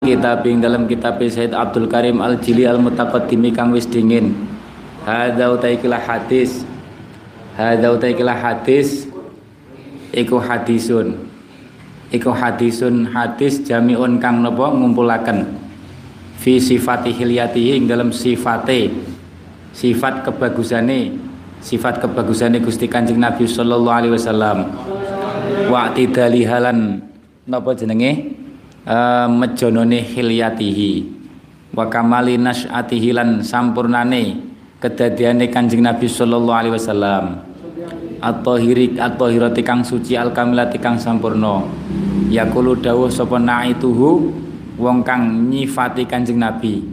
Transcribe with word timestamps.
kitab 0.00 0.48
ing 0.48 0.64
dalam 0.64 0.88
kitab 0.88 1.20
Said 1.28 1.52
Abdul 1.52 1.84
Karim 1.84 2.24
Al 2.24 2.40
Jili 2.40 2.64
Al 2.64 2.80
Mutaqaddimi 2.80 3.52
kang 3.52 3.68
wis 3.68 3.84
dingin. 3.84 4.32
Hadza 5.04 5.52
utai 5.52 5.76
kila 5.76 6.00
hadis. 6.00 6.64
Hadza 7.52 7.92
utai 7.92 8.16
kila 8.16 8.32
hadis. 8.32 9.04
Iku 10.16 10.40
hadisun. 10.40 11.20
Iku 12.16 12.32
hadisun 12.32 13.12
hadis 13.12 13.60
jamiun 13.60 14.16
kang 14.24 14.40
napa 14.40 14.72
ngumpulaken. 14.72 15.52
Fi 16.40 16.56
sifati 16.56 17.12
hilyatihi 17.12 17.76
ing 17.76 17.84
dalam 17.84 18.08
sifate. 18.08 18.88
Sifat 19.76 20.24
kebagusane. 20.24 21.12
Sifat 21.60 22.00
kebagusane 22.00 22.56
Gusti 22.64 22.88
Kanjeng 22.88 23.20
Nabi 23.20 23.44
sallallahu 23.44 23.98
alaihi 24.00 24.16
wasallam. 24.16 24.64
Wa 25.68 25.92
tidalihalan 25.92 27.04
napa 27.44 27.76
jenenge 27.76 28.39
uh, 28.86 29.26
mejonone 29.28 30.00
hilyatihi 30.04 30.92
wa 31.74 31.86
kamali 31.86 32.36
nasyatihi 32.40 33.10
lan 33.14 33.42
sampurnane 33.44 34.38
kedadiane 34.80 35.52
Kanjeng 35.52 35.84
Nabi 35.84 36.08
sallallahu 36.08 36.56
alaihi 36.56 36.74
wasallam. 36.74 37.24
At-tahiri 38.20 39.00
at-tahirati 39.00 39.64
kang 39.64 39.80
suci 39.80 40.12
al-kamilati 40.12 40.76
kang 40.76 41.00
sampurna. 41.00 41.64
Yaqulu 42.28 42.78
dawuh 42.80 43.08
sapa 43.08 43.40
naituhu 43.40 44.28
wong 44.76 45.00
kang 45.04 45.48
nyifati 45.48 46.04
Kanjeng 46.04 46.36
Nabi. 46.40 46.84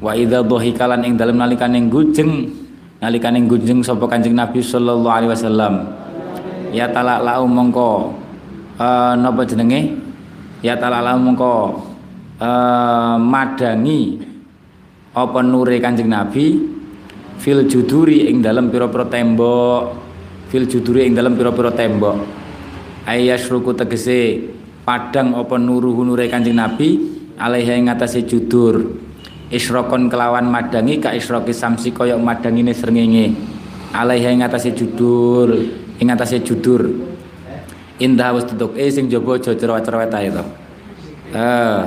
Wa 0.00 0.16
idza 0.16 0.40
dhahikalan 0.40 1.04
ing 1.04 1.14
dalem 1.18 1.36
nalikane 1.36 1.84
gujeng 1.90 2.48
nalikane 3.02 3.44
gujeng 3.44 3.82
sapa 3.82 4.08
Kanjeng 4.08 4.32
Nabi 4.32 4.62
sallallahu 4.62 5.10
alaihi 5.12 5.30
wasallam. 5.34 5.74
Ya 6.70 6.86
talak 6.86 7.26
lau 7.26 7.50
mongko 7.50 8.14
uh, 8.78 9.12
napa 9.18 9.42
jenenge 9.42 9.99
ya 10.60 10.76
talala 10.76 11.16
mengko 11.16 11.80
uh, 12.40 13.16
madangi 13.16 14.20
apa 15.10 15.40
nure 15.42 15.76
Kanjeng 15.80 16.08
Nabi 16.08 16.60
fil 17.40 17.66
juduri 17.66 18.28
ing 18.28 18.44
dalam 18.44 18.68
pira-pira 18.68 19.08
tembok 19.08 19.96
fil 20.52 20.68
juduri 20.68 21.08
ing 21.08 21.16
dalam 21.16 21.34
pira-pira 21.34 21.72
tembok. 21.72 22.38
Ayasruku 23.08 23.72
tegese 23.74 24.52
padang 24.84 25.34
apa 25.34 25.56
nuruhu 25.56 26.04
nure 26.04 26.28
Kanjeng 26.28 26.58
Nabi 26.58 27.00
alaiha 27.40 27.74
ing 27.78 27.88
atase 27.88 28.22
judur. 28.28 29.08
Isrokon 29.50 30.06
kelawan 30.06 30.46
madangi 30.46 31.02
ka 31.02 31.10
isroki 31.10 31.50
samsi 31.50 31.90
kaya 31.90 32.14
madangine 32.14 32.70
srengenge. 32.70 33.34
Alaiha 33.90 34.30
ing 34.30 34.46
atase 34.46 34.70
judur 34.76 35.50
ing 35.98 36.06
atase 36.06 36.38
judur 36.46 37.09
indah 38.00 38.32
wis 38.32 38.48
tutuk 38.48 38.72
eh 38.80 38.88
sing 38.88 39.12
jaba 39.12 39.36
aja 39.36 39.52
cerewet-cerewet 39.52 40.10
ae 40.16 40.28
to. 40.32 40.44
Eh 41.36 41.80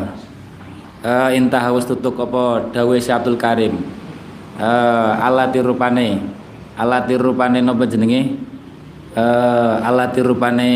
eh 1.04 1.30
intah 1.36 1.74
wis 1.74 1.90
tutuk 1.90 2.16
apa? 2.22 2.70
Dawuh 2.70 3.02
Si 3.02 3.10
Abdul 3.10 3.36
Karim. 3.36 3.82
Eh 4.62 5.12
alati 5.18 5.60
rupane 5.60 6.22
alati 6.78 7.18
rupane 7.18 7.60
napa 7.66 7.84
jenenge? 7.90 8.38
Eh 9.18 9.74
alati 9.82 10.22
rupane 10.22 10.72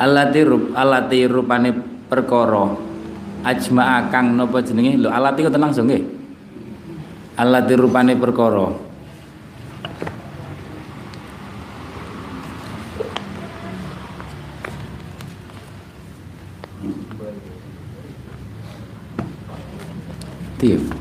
alati 0.00 0.40
rup 0.42 0.72
alati 0.72 1.18
rupane 1.28 1.70
perkara. 2.08 2.64
Ajma 3.44 4.08
kang 4.08 4.34
napa 4.34 4.64
jenenge? 4.64 4.96
Lho 5.04 5.12
alati 5.12 5.44
kok 5.44 5.52
langsung 5.52 5.86
nggih. 5.86 6.16
Alati 7.38 7.74
rupane 7.78 8.18
perkara 8.18 8.88
Tiap. 20.58 20.98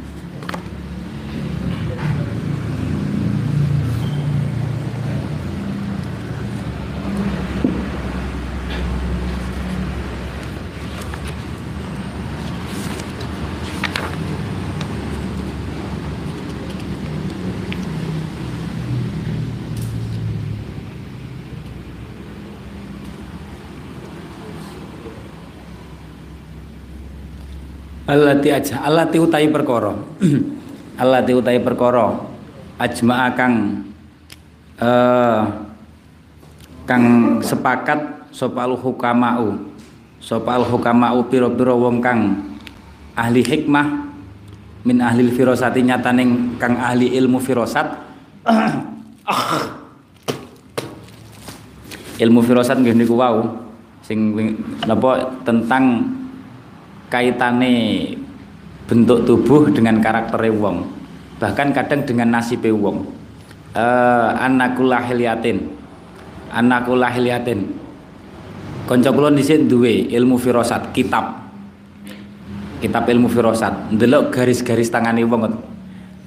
Allati 28.38 28.54
aja 28.54 28.86
allati 28.86 29.18
utai 29.18 29.50
perkara. 29.50 29.98
allati 31.02 31.34
utai 31.34 31.58
perkara. 31.58 32.22
Ajma'a 32.78 33.34
kang 33.34 33.82
uh, 34.78 35.42
kang 36.86 37.04
sepakat 37.42 38.30
sapa 38.30 38.70
al 38.70 38.78
hukamau. 38.78 39.58
Sapa 40.22 40.54
al 40.54 40.70
hukamau 40.70 41.26
pira-pira 41.26 41.74
wong 41.74 41.98
kang 41.98 42.46
ahli 43.18 43.42
hikmah 43.42 44.06
min 44.86 45.02
ahli 45.02 45.34
firasati 45.34 45.82
nyataning 45.82 46.62
kang 46.62 46.78
ahli 46.78 47.18
ilmu 47.18 47.42
firasat. 47.42 47.90
Ilmu 52.22 52.42
firasat 52.46 52.78
nggih 52.82 52.98
niku 52.98 53.14
wau 53.18 53.66
sing 54.06 54.34
napa 54.86 55.26
tentang 55.46 56.06
kaitane 57.14 57.74
bentuk 58.88 59.28
tubuh 59.28 59.68
dengan 59.70 60.00
karakter 60.00 60.40
wong. 60.56 60.88
Bahkan 61.38 61.76
kadang 61.76 62.02
dengan 62.08 62.40
nasib 62.40 62.64
wong. 62.66 63.04
Uh, 63.78 64.34
anakul 64.42 64.90
lahiliatin 64.90 65.70
anakul 66.50 66.98
lahiliatin 66.98 67.78
kanca 68.90 69.12
kula 69.14 69.30
dhisik 69.36 69.68
duwe 69.68 70.08
ilmu 70.10 70.40
firasat 70.40 70.96
kitab. 70.96 71.46
Kitab 72.82 73.06
ilmu 73.06 73.28
firasat. 73.28 73.94
Ndelok 73.94 74.34
garis-garis 74.34 74.90
tangane 74.90 75.22
wong 75.28 75.52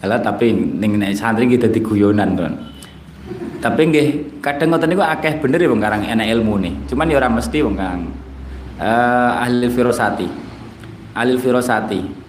Alah 0.00 0.16
tapi 0.16 0.53
ning 0.56 0.97
nek 0.97 1.12
santri 1.12 1.44
kita 1.44 1.69
dadi 1.69 1.81
guyonan 1.84 2.32
to. 2.32 2.44
Tapi 3.60 3.81
nggih 3.92 4.06
kadang 4.41 4.72
ngoten 4.72 4.88
niku 4.88 5.04
akeh 5.04 5.37
bener 5.37 5.60
ya 5.60 5.69
wong 5.69 5.81
karang 5.81 6.03
enak 6.09 6.25
ilmu 6.25 6.54
nih. 6.56 6.75
Cuman 6.88 7.12
ya 7.12 7.21
ora 7.21 7.28
mesti 7.28 7.59
wong 7.60 7.77
kang. 7.77 8.09
Uh, 8.81 9.44
ahli 9.44 9.69
firasati. 9.69 10.28
Alil 11.10 11.42
firosati 11.42 12.19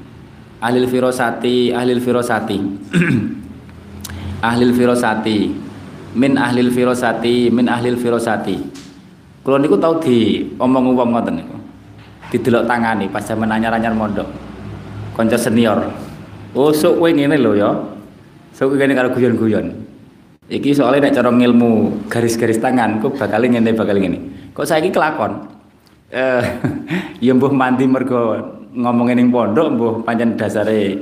ahlil 0.62 0.88
firosati 0.88 1.74
ahlil 1.74 2.00
firosati 2.00 2.58
ahlil 4.50 4.72
firosati 4.78 5.38
min 6.16 6.38
ahlil 6.38 6.70
firosati 6.70 7.50
min 7.50 7.66
ahlil 7.66 7.98
firosati 7.98 8.82
kalau 9.42 9.58
niku 9.58 9.74
tau 9.82 9.98
di 9.98 10.46
omong 10.62 10.94
wong 10.94 11.18
ngoten 11.18 11.42
niku. 11.42 11.58
Didelok 12.30 12.70
tangani 12.70 13.10
pas 13.10 13.26
zaman 13.26 13.50
anyar-anyar 13.50 13.92
mondok. 13.98 14.30
Konco 15.18 15.36
senior. 15.36 15.90
Oh 16.54 16.70
sok 16.70 17.02
kowe 17.02 17.10
ngene 17.10 17.42
lho 17.42 17.58
ya. 17.58 17.74
Sok 18.54 18.78
ngene 18.78 18.94
karo 18.94 19.10
guyon-guyon. 19.18 19.74
Iki 20.46 20.78
soalnya 20.78 21.10
nek 21.10 21.16
cara 21.18 21.32
ilmu 21.34 22.06
garis-garis 22.06 22.62
tangan 22.62 23.02
kok 23.02 23.18
bakal 23.18 23.42
ngene 23.42 23.74
bakal 23.74 23.98
ngene. 23.98 24.54
Kok 24.54 24.68
saiki 24.68 24.94
kelakon? 24.94 25.50
Eh 26.14 26.44
ya 27.26 27.34
mbuh 27.34 27.50
mandi 27.50 27.90
mergo 27.90 28.61
ngomongin 28.72 29.20
ning 29.20 29.30
pondok 29.30 29.68
mbuh 29.76 29.94
pancen 30.08 30.40
dasare 30.40 30.96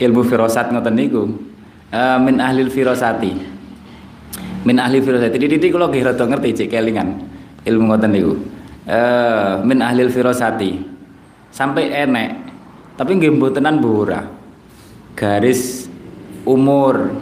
ilmu 0.00 0.22
firasat 0.24 0.72
ngoten 0.72 0.94
niku. 0.96 1.22
Uh, 1.92 2.16
min 2.24 2.40
ahlil 2.40 2.72
firasati. 2.72 3.32
Min 4.64 4.76
ahli 4.80 5.04
firasati. 5.04 5.36
Titik 5.36 5.76
kula 5.76 5.92
nggih 5.92 6.08
rada 6.08 6.24
ngerti 6.24 6.64
cek 6.64 6.68
kelingan 6.72 7.08
ilmu 7.68 7.92
ngoten 7.92 8.10
niku. 8.10 8.32
Uh, 8.88 9.60
min 9.68 9.84
ahlil 9.84 10.08
firasati. 10.08 10.80
Sampai 11.52 11.92
enek 11.92 12.40
tapi 12.96 13.20
nggih 13.20 13.36
mbotenan 13.36 13.84
ora 13.84 14.24
garis 15.12 15.88
umur 16.48 17.12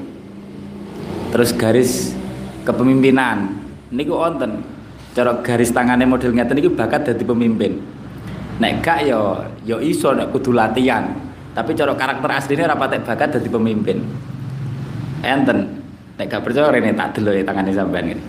terus 1.35 1.51
garis 1.51 2.15
kepemimpinan. 2.63 3.59
Niku 3.91 4.15
wonten. 4.15 4.63
Cara 5.11 5.43
garis 5.43 5.75
tangannya 5.75 6.07
model 6.07 6.31
ngeten 6.31 6.55
niku 6.55 6.71
bakat 6.71 7.11
dadi 7.11 7.27
pemimpin 7.27 8.00
nek 8.61 8.85
gak 8.85 9.09
yo 9.09 9.41
yo 9.65 9.81
iso 9.81 10.13
nek 10.13 10.31
kudu 10.31 10.53
latihan. 10.53 11.09
Tapi 11.51 11.75
cara 11.75 11.97
karakter 11.99 12.31
aslinya 12.31 12.71
rapat 12.71 13.03
bakat 13.03 13.41
jadi 13.41 13.49
pemimpin. 13.51 14.05
Enten. 15.25 15.83
Nek 16.21 16.29
gak 16.29 16.45
percaya 16.45 16.69
rene 16.69 16.93
tak 16.93 17.17
delok 17.17 17.33
ya 17.33 17.43
tangane 17.49 17.73
sampean 17.73 18.13
gitu 18.13 18.23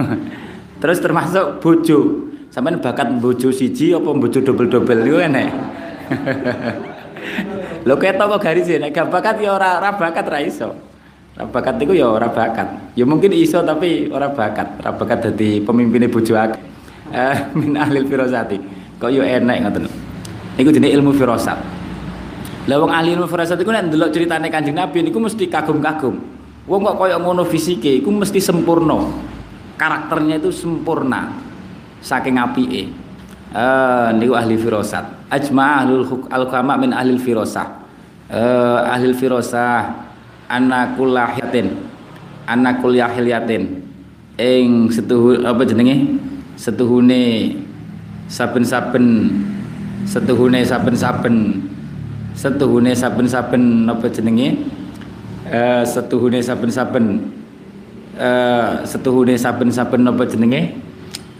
terus 0.80 0.98
termasuk 1.04 1.60
bojo. 1.60 2.32
Sampean 2.48 2.80
bakat 2.80 3.12
bojo 3.20 3.52
siji 3.52 3.92
apa 3.92 4.08
bojo 4.08 4.40
double-double 4.40 5.04
yo 5.04 5.20
enek? 5.20 5.52
Lho 7.86 7.94
ketok 8.00 8.26
kok 8.36 8.40
garis 8.40 8.72
nek 8.80 8.90
gak 8.96 9.12
bakat 9.12 9.36
ya 9.44 9.52
ora 9.52 9.76
ora 9.76 9.92
bakat 9.92 10.24
ra 10.24 10.40
iso. 10.40 10.72
Ora 11.36 11.44
bakat 11.44 11.76
iku 11.84 11.92
ya 11.92 12.08
ora 12.08 12.32
bakat. 12.32 12.96
Ya 12.96 13.04
mungkin 13.04 13.36
iso 13.36 13.60
tapi 13.60 14.08
ora 14.08 14.32
bakat. 14.32 14.80
Ora 14.80 14.96
bakat 14.96 15.28
dadi 15.28 15.60
pemimpine 15.60 16.08
bojo 16.08 16.32
akeh. 16.32 16.60
Min 17.60 17.76
ahlil 17.76 18.08
firasati 18.08 18.79
kok 19.00 19.08
yo 19.08 19.24
enek 19.24 19.64
ngoten 19.64 19.88
Niku 20.60 20.76
jenenge 20.76 20.92
ilmu 20.92 21.16
firasat. 21.16 21.56
Lah 22.68 22.76
wong 22.76 22.92
ahli 22.92 23.16
ilmu 23.16 23.24
firasat 23.24 23.56
iku 23.64 23.72
nek 23.72 23.88
ndelok 23.88 24.12
critane 24.12 24.52
Kanjeng 24.52 24.76
Nabi 24.76 25.00
niku 25.00 25.16
mesti 25.16 25.48
kagum-kagum. 25.48 26.20
Wong 26.68 26.80
kok 26.84 27.00
koyo 27.00 27.16
ngono 27.16 27.48
fisike 27.48 27.88
iku 28.04 28.12
mesti 28.12 28.36
sempurna. 28.44 29.08
Karakternya 29.80 30.36
itu 30.36 30.52
sempurna. 30.52 31.32
Saking 32.04 32.36
apike. 32.36 32.92
Eh 33.56 34.08
niku 34.20 34.36
ahli 34.36 34.60
firasat. 34.60 35.32
Ajma 35.32 35.80
ahlul 35.80 36.04
al 36.28 36.44
min 36.76 36.92
ahli 36.92 37.16
firasah. 37.16 37.68
Eh 38.28 38.80
ahli 38.84 39.16
firasah 39.16 39.96
anakul 40.52 41.16
lahiyatin. 41.16 41.72
Anakul 42.44 43.00
yahiliyatin. 43.00 43.62
Ing 44.36 44.92
setuhu 44.92 45.40
apa 45.40 45.64
jenenge? 45.64 46.20
Setuhune 46.60 47.56
saben-saben 48.30 49.26
setuhune 50.06 50.62
saben-saben 50.62 51.66
setuhune 52.38 52.94
saben-saben 52.94 53.90
apa 53.90 54.06
jenenge? 54.06 54.54
Uh, 55.50 55.82
setuhune 55.82 56.38
saben-saben 56.38 57.26
uh, 58.14 58.86
setuhune 58.86 59.34
saben-saben 59.34 60.06
apa 60.06 60.22
jenenge? 60.30 60.78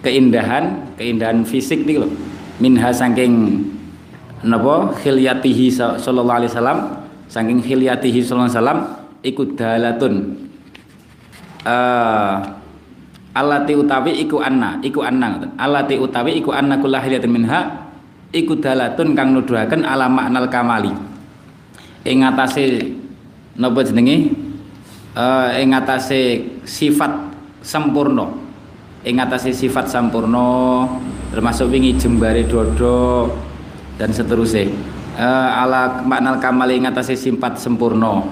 Keindahan 0.02 0.96
keindahan 0.98 1.46
fisik 1.46 1.86
nih 1.86 2.02
loh 2.02 2.10
minha 2.58 2.90
saking 2.90 3.64
napa? 4.42 4.92
Khilyatihi 4.98 5.70
sallallahu 5.72 6.38
alaihi 6.42 6.52
wasallam. 6.52 6.80
Saking 7.30 7.62
khilyatihi 7.62 8.26
sallallahu 8.26 8.50
alaihi 8.50 8.58
wasallam 8.58 8.80
iku 9.22 9.42
dalatun. 9.54 10.14
Uh, 11.62 12.59
alati 13.30 13.78
utawi 13.78 14.18
iku 14.26 14.42
anna 14.42 14.82
iku 14.82 15.06
anna 15.06 15.38
alati 15.58 15.94
utawi 15.98 16.42
iku 16.42 16.50
anna 16.50 16.78
kullahiyatin 16.78 17.30
minha 17.30 17.86
iku 18.34 18.58
dalatun 18.58 19.14
kang 19.14 19.34
nuduhaken 19.34 19.82
ala 19.86 20.06
maknal 20.06 20.46
kamali. 20.50 20.90
Ing 22.06 22.24
atase 22.24 22.96
napa 23.58 23.84
jenenge? 23.84 24.32
Uh, 25.10 25.50
ing 25.58 25.74
sifat 26.62 27.10
sempurna 27.66 28.30
ing 29.02 29.18
atase 29.18 29.50
sifat 29.50 29.90
sempurna 29.90 30.86
termasuk 31.34 31.66
wingi 31.66 31.98
jembare 31.98 32.44
dodo 32.46 33.26
dan 33.98 34.14
seterusnya 34.14 34.70
uh, 35.18 35.62
ala 35.66 36.04
maknal 36.06 36.38
kamali 36.38 36.78
ing 36.78 36.86
atase 36.86 37.18
sifat 37.18 37.58
sempurna 37.58 38.22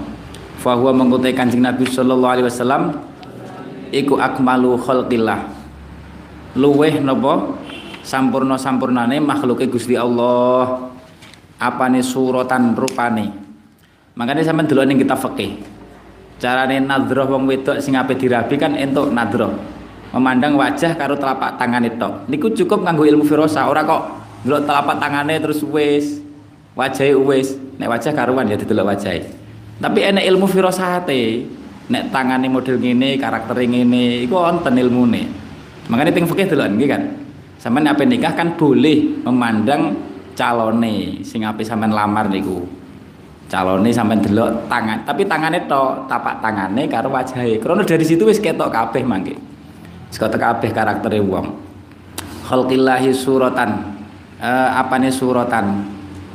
fahuwa 0.62 0.94
mengkutai 0.94 1.34
kanjeng 1.34 1.66
Nabi 1.66 1.82
sallallahu 1.82 2.32
alaihi 2.38 2.46
wasallam 2.46 3.07
iku 3.92 4.20
akmalu 4.20 4.76
khalqillah. 4.80 5.40
Luweh 6.58 6.98
napa 6.98 7.58
sampurna 8.02 8.56
sampurnane 8.56 9.20
makhluke 9.20 9.68
Gusti 9.68 9.94
Allah. 9.94 10.90
Apane 11.58 12.00
suratan 12.06 12.78
rupane. 12.78 13.34
Makanya 14.14 14.46
sampean 14.46 14.70
delok 14.70 14.86
ning 14.86 14.98
kitab 14.98 15.18
fikih. 15.18 15.58
Carane 16.38 16.78
nadroh 16.78 17.26
wong 17.26 17.50
wedok 17.50 17.82
sing 17.82 17.98
ape 17.98 18.14
dirabi 18.14 18.54
kan 18.54 18.78
entuk 18.78 19.10
nadroh. 19.10 19.58
Memandang 20.14 20.54
wajah 20.54 20.94
karo 20.94 21.18
telapak 21.18 21.60
tangan 21.60 21.84
itu 21.84 22.10
niku 22.32 22.48
cukup 22.54 22.80
nganggo 22.80 23.04
ilmu 23.04 23.28
firasa 23.28 23.68
ora 23.68 23.84
kok 23.84 24.02
delok 24.46 24.64
telapak 24.64 24.96
tangane 24.96 25.36
terus 25.42 25.60
wis 25.66 26.22
wajahe 26.78 27.14
wis. 27.18 27.58
Nek 27.78 27.90
wajah 27.90 28.14
karuan 28.14 28.46
ya 28.46 28.54
didelok 28.54 28.94
wajahe. 28.94 29.26
Tapi 29.78 29.98
enek 30.02 30.26
ilmu 30.30 30.46
firasate 30.50 31.46
nek 31.88 32.12
tangane 32.12 32.46
model 32.52 32.76
ngene 32.76 33.16
karakter 33.16 33.56
ngene 33.64 34.24
iku 34.28 34.36
wonten 34.36 34.76
ilmune 34.76 35.22
makanya 35.88 36.12
ping 36.12 36.28
fikih 36.28 36.46
delok 36.52 36.68
nggih 36.76 36.88
kan 36.88 37.02
Sampeyan 37.58 37.90
apa 37.90 38.06
nikah 38.06 38.38
kan 38.38 38.54
boleh 38.54 39.18
memandang 39.26 39.98
calone 40.38 41.26
sing 41.26 41.42
ape 41.42 41.66
sampean 41.66 41.90
lamar 41.90 42.30
niku. 42.30 42.62
Calone 43.50 43.90
sampean 43.90 44.22
delok 44.22 44.70
tangan, 44.70 45.02
tapi 45.02 45.26
tangannya 45.26 45.66
to 45.66 46.06
tapak 46.06 46.38
tangane 46.38 46.86
karo 46.86 47.10
wajahe. 47.10 47.58
Karena 47.58 47.82
dari 47.82 48.06
situ 48.06 48.22
wis 48.30 48.38
ketok 48.38 48.70
kabeh 48.70 49.02
mangke. 49.02 49.34
Ketok 50.14 50.38
kabeh 50.38 50.70
karaktere 50.70 51.18
wong. 51.18 51.50
Khalqillahi 52.46 53.10
suratan. 53.10 53.98
Uh, 54.38 54.78
apane 54.78 55.10
suratan? 55.10 55.82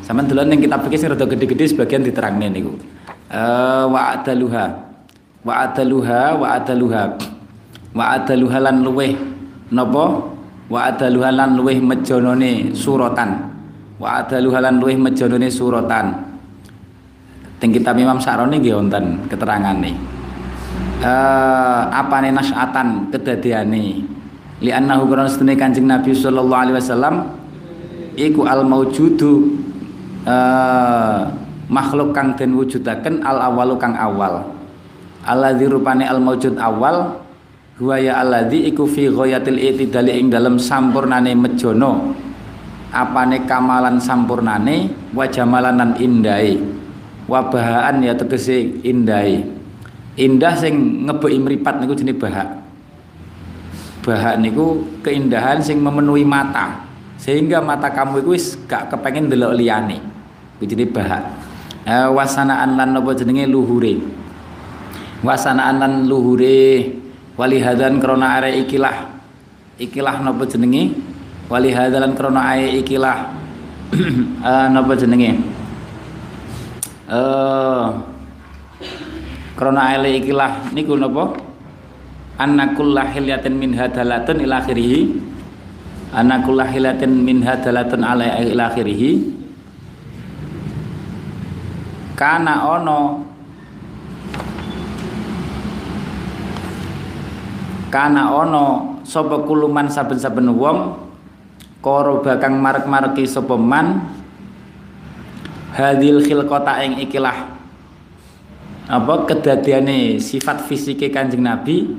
Sampeyan 0.03 0.27
delok 0.27 0.45
ning 0.51 0.59
kitab 0.59 0.83
fikih 0.83 0.99
sing 0.99 1.09
rada 1.15 1.23
gede-gede 1.23 1.71
sebagian 1.71 2.03
diterangne 2.03 2.51
niku. 2.51 2.75
Uh, 3.31 3.87
wa 3.87 4.11
adaluha. 4.11 4.91
Wa 5.43 5.67
adaluha 5.69 6.39
wa 6.39 6.47
adaluha. 6.55 7.03
Wa 7.91 8.03
adaluha 8.17 8.57
lan 8.63 8.81
luweh. 8.81 9.13
Napa? 9.69 10.33
wa 10.73 10.89
adaluhalan 10.89 11.53
luweh 11.53 11.77
mejonone 11.77 12.73
suratan. 12.73 13.29
Wa 14.01 14.25
adaluhalan 14.25 14.81
luweh 14.81 14.97
mejonone 14.97 15.47
suratan. 15.53 16.33
Teng 17.61 17.71
kitab 17.71 17.95
Imam 17.95 18.19
Sa'roni 18.19 18.59
nggih 18.59 18.75
wonten 18.75 19.23
keterangane. 19.29 19.93
Eh 21.03 21.81
apane 21.93 22.33
nasyatan 22.33 23.13
kedadiane? 23.13 24.01
Li 24.63 24.71
annahu 24.71 25.11
qur'an 25.11 25.27
sunne 25.27 25.59
Kanjeng 25.59 25.87
Nabi 25.87 26.15
sallallahu 26.15 26.61
alaihi 26.63 26.77
wasallam 26.79 27.15
iku 28.15 28.47
al 28.47 28.63
maujudu 28.63 29.59
eh 30.23 31.19
makhluk 31.67 32.15
kang 32.15 32.35
den 32.39 32.55
wujudaken 32.55 33.23
al 33.27 33.51
awalu 33.51 33.75
kang 33.75 33.91
awal 33.99 34.47
alladzi 35.23 35.65
rupane 35.67 36.05
al 36.07 36.19
maujud 36.19 36.59
awal 36.59 37.19
huwa 37.79 37.95
ya 37.97 38.19
alladzi 38.19 38.69
iku 38.69 38.85
fi 38.85 39.09
ghayatil 39.09 39.59
itidali 39.59 40.19
ing 40.19 40.29
dalem 40.29 40.59
sampurnane 40.59 41.33
mejono 41.33 42.13
apane 42.93 43.49
kamalan 43.49 43.97
sampurnane 43.97 44.93
wa 45.11 45.25
jamalanan 45.25 45.97
indai. 45.97 46.61
Wa 47.25 47.49
bahaan 47.49 48.05
ya 48.05 48.13
tegese 48.13 48.85
indai. 48.85 49.41
Indah 50.13 50.53
sing 50.53 51.07
ngebeki 51.09 51.41
mripat 51.41 51.81
niku 51.81 51.97
jenenge 51.97 52.21
bahak. 52.21 52.61
Bahak 54.05 54.37
niku 54.37 54.85
keindahan 55.01 55.57
sing 55.57 55.81
memenuhi 55.81 56.21
mata. 56.21 56.85
Sehingga 57.17 57.63
mata 57.63 57.89
kamu 57.89 58.21
itu 58.21 58.29
wis 58.35 58.45
gak 58.69 58.93
kepengen 58.93 59.31
delok 59.31 59.57
liyane. 59.57 59.97
Iku 60.61 60.69
jenenge 60.69 60.93
bahak. 60.93 61.23
Eh, 61.83 62.07
wasanaan 62.13 62.77
lan 62.77 62.93
napa 62.93 63.11
jenenge 63.17 63.49
luhure 63.49 64.22
wasanaan 65.23 65.79
lan 65.79 65.93
luhure. 66.05 67.01
Walihadan 67.33 67.97
krona 67.97 68.37
are 68.37 68.53
ikilah. 68.53 69.09
Ikilah 69.81 70.21
napa 70.21 70.45
jenenge 70.45 70.93
walihadalan 71.49 72.13
krona 72.13 72.53
are 72.53 72.69
ikilah. 72.77 73.33
Uh, 74.43 74.67
napa 74.69 74.93
jenenge 74.93 75.33
eh 75.33 75.37
uh, 77.13 77.93
krona 79.57 79.97
are 79.97 80.09
ikilah 80.13 80.69
niku 80.73 80.93
napa 80.93 81.37
annakul 82.37 82.93
lahilatin 82.93 83.57
min 83.57 83.73
hadalatun 83.73 84.45
ila 84.45 84.61
akhirih. 84.61 85.09
Annakul 86.13 86.61
lahilatin 86.61 87.25
min 87.25 87.41
hadalatun 87.41 88.05
ala 88.05 88.37
ila 88.45 88.69
akhirih. 88.69 89.33
Kana 92.13 92.69
ono 92.77 93.32
kana 97.93 98.33
ono 98.33 98.97
sapa 99.05 99.45
kuluman 99.45 99.85
saben-saben 99.85 100.49
wong 100.49 100.97
karo 101.85 102.25
bakang 102.25 102.57
marek-mareki 102.57 103.29
sapa 103.29 103.53
man 103.53 104.01
hadil 105.77 106.25
khilqata 106.25 106.81
ing 106.81 106.97
ikilah. 107.05 107.53
Apa 108.89 109.29
kedadiane 109.29 110.17
sifat 110.17 110.65
fisike 110.65 111.13
Kanjeng 111.13 111.45
Nabi 111.45 111.93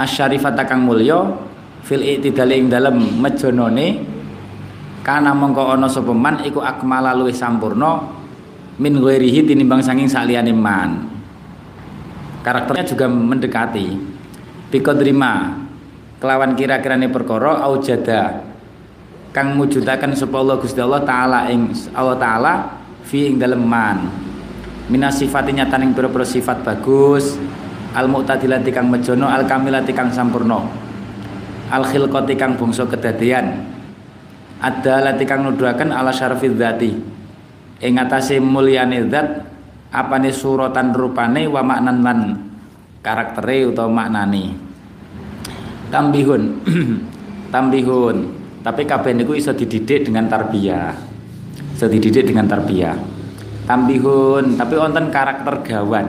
asyarifata 0.00 0.64
kang 0.64 0.88
mulya 0.88 1.36
fil 1.84 2.00
i'tidal 2.00 2.48
ing 2.48 2.72
dalem 2.72 3.20
mejonone 3.20 4.00
kana 5.04 5.36
mongko 5.36 5.76
ana 5.76 5.92
sapa 5.92 6.16
man 6.16 6.40
iku 6.40 6.64
akmala 6.64 7.12
luwih 7.12 7.36
sampurna 7.36 8.00
min 8.80 8.96
ghairihi 8.96 9.44
tinimbang 9.44 9.84
sanging 9.84 10.08
saliyane 10.08 10.56
man. 10.56 11.04
Karakternya 12.40 12.96
juga 12.96 13.06
mendekati 13.12 14.13
biqadrima. 14.74 15.62
Kelawan 16.18 16.58
kira-kirane 16.58 17.06
perkara 17.06 17.62
aujada. 17.62 18.42
Kang 19.30 19.54
mujudaken 19.54 20.18
sapa 20.18 20.34
Allah 20.42 20.58
Gusti 20.58 20.82
Allah 20.82 21.02
taala 21.06 21.46
ing 21.46 21.70
Allah 21.94 22.18
taala 22.18 22.52
fi 23.06 23.30
ing 23.30 23.38
dalem 23.38 23.62
man. 23.62 24.10
Minas 24.90 25.22
taning 25.22 25.94
pira-pira 25.94 26.26
sifat 26.26 26.66
bagus. 26.66 27.38
Al 27.94 28.10
mu'tadilati 28.10 28.74
kang 28.74 28.90
mejono 28.90 29.30
al 29.30 29.46
kamilati 29.46 29.94
kang 29.94 30.10
sampurna. 30.10 30.58
Al 31.70 31.86
khilqati 31.86 32.34
kang 32.34 32.58
bangsa 32.58 32.82
kedadian. 32.90 33.70
Adalati 34.58 35.22
kang 35.22 35.46
nuduhaken 35.46 35.94
ala 35.94 36.10
syarafid 36.10 36.58
dzati. 36.58 36.90
Ing 37.84 37.94
atase 38.00 38.38
mulyane 38.42 39.06
zat 39.10 39.44
apane 39.94 40.30
suratan 40.34 40.90
rupane 40.94 41.46
wa 41.46 41.62
maknan 41.62 41.98
lan 42.02 42.18
karaktere 43.04 43.68
utawa 43.68 43.92
maknane 43.92 44.63
tambihun. 45.94 46.42
Tambihun. 47.54 48.16
Tapi 48.66 48.82
kabeh 48.82 49.14
niku 49.14 49.38
iso 49.38 49.54
dididik 49.54 50.10
dengan 50.10 50.26
tarbiyah. 50.26 50.90
Iso 51.78 51.86
dididik 51.86 52.26
dengan 52.26 52.50
tarbiyah. 52.50 52.98
Tambihun. 53.70 54.58
Tapi 54.58 54.74
wonten 54.74 55.14
karakter 55.14 55.62
gawan. 55.62 56.06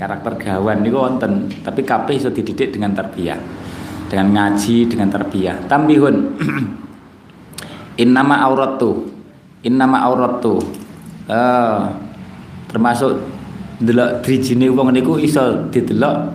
Karakter 0.00 0.32
gawan 0.40 0.80
niku 0.80 1.04
wonten 1.04 1.52
tapi 1.60 1.84
kabeh 1.84 2.16
iso 2.16 2.32
dididik 2.32 2.72
dengan 2.72 2.96
tarbiyah. 2.96 3.36
Dengan 4.08 4.32
ngaji 4.32 4.88
dengan 4.88 5.12
tarbiyah. 5.12 5.68
Tambihun. 5.68 6.16
Innama 8.02 8.40
auratu. 8.48 9.12
Innama 9.60 10.08
auratu. 10.08 10.56
Uh, 11.28 11.92
termasuk 12.72 13.20
delok 13.76 14.24
drijine 14.24 14.72
wong 14.72 14.88
niku 14.88 15.20
iso 15.20 15.68
didelok. 15.68 16.32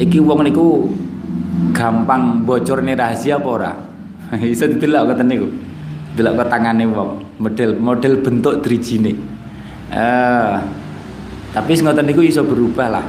Iki 0.00 0.18
wong 0.24 0.40
niku 0.48 0.88
gampang 1.74 2.42
bocorne 2.42 2.94
rahasia 2.94 3.38
apa 3.38 3.48
ora? 3.48 3.72
Iso 4.42 4.66
didelok 4.66 5.02
ngoten 5.12 5.28
niku 5.28 5.48
delok 6.14 6.34
ke 6.40 6.44
tangane 6.46 6.84
wong. 6.86 7.10
Model 7.42 7.70
model 7.76 8.22
bentuk 8.22 8.62
drijine. 8.62 9.12
Uh, 9.90 10.62
tapi 11.50 11.74
ngoten 11.78 12.06
niku 12.06 12.22
iso 12.22 12.46
berubah 12.46 12.88
lah. 12.88 13.06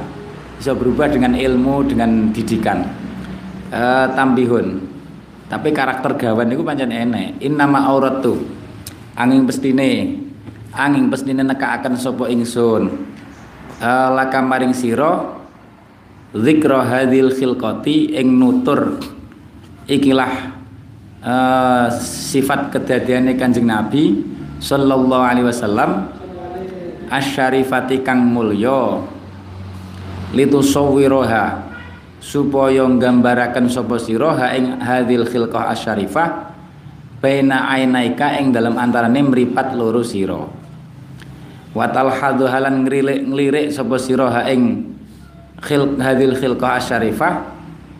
Iso 0.58 0.74
berubah 0.74 1.10
dengan 1.10 1.38
ilmu 1.38 1.86
dengan 1.86 2.34
didikan. 2.34 2.82
Uh, 3.70 4.06
tambihun. 4.14 4.82
Tapi 5.46 5.70
karakter 5.70 6.18
gawan 6.18 6.50
niku 6.50 6.66
pancen 6.66 6.90
enek. 6.90 7.38
Innama 7.42 7.86
auratu 7.86 8.42
angin 9.14 9.46
pestine. 9.46 10.22
Angin 10.74 11.06
pestine 11.08 11.46
nekakaken 11.46 11.94
sapa 11.94 12.26
ingsun. 12.26 13.14
Uh, 13.78 14.08
laka 14.16 14.42
maring 14.42 14.74
sira 14.74 15.35
zikra 16.42 16.84
hadil 16.84 17.32
khilqati 17.32 18.16
ing 18.16 18.36
nutur. 18.36 19.00
Ikilah 19.86 20.32
uh, 21.22 21.86
sifat 22.02 22.74
kedadiane 22.74 23.38
Kanjeng 23.38 23.70
Nabi 23.70 24.24
sallallahu 24.58 25.22
alaihi 25.22 25.46
wasallam 25.46 26.10
asyarifati 27.06 28.02
kang 28.02 28.18
mulya 28.34 28.98
litusawwiroha 30.34 31.62
supaya 32.18 32.82
nggambaraken 32.82 33.70
sapa 33.70 33.94
sira 34.02 34.34
ha 34.34 34.46
ing 34.58 34.82
hadil 34.82 35.22
khilqah 35.22 35.70
asyarifah 35.70 36.50
baina 37.22 37.70
ainaika 37.70 38.34
ing 38.42 38.50
dalam 38.50 38.74
antarane 38.74 39.22
mripat 39.22 39.78
loro 39.78 40.02
sira. 40.02 40.42
Wa 41.76 41.86
talhadhu 41.92 42.48
halan 42.50 42.82
ngrilik 42.88 43.22
nglirik 43.22 43.66
sapa 43.70 44.00
sira 44.02 44.32
ha 44.32 44.42
ing 44.50 44.95
khil 45.64 45.96
hadil 45.96 46.36
khilqah 46.36 46.76
asyarifah 46.80 47.32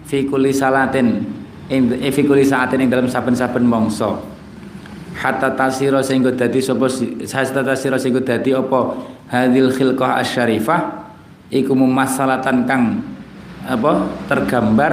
fi 0.05 0.29
kulli 0.29 0.53
salatin 0.53 1.25
ing 1.67 1.91
eh, 1.99 2.13
fi 2.15 2.23
kulli 2.23 2.47
saatin 2.47 2.85
ing 2.85 2.89
dalam 2.93 3.11
saben-saben 3.11 3.65
mangsa. 3.67 4.21
Hatta 5.17 5.57
tasira 5.57 6.05
sehingga 6.05 6.29
dadi 6.37 6.61
sapa 6.61 6.87
hatta 7.25 7.61
tasira 7.65 7.97
sehingga 7.97 8.21
dadi 8.21 8.53
apa? 8.53 9.01
Hadil 9.33 9.73
khilqah 9.73 10.21
asyarifah 10.23 10.81
iku 11.51 11.73
kang 12.67 13.03
apa 13.67 13.93
tergambar 14.31 14.93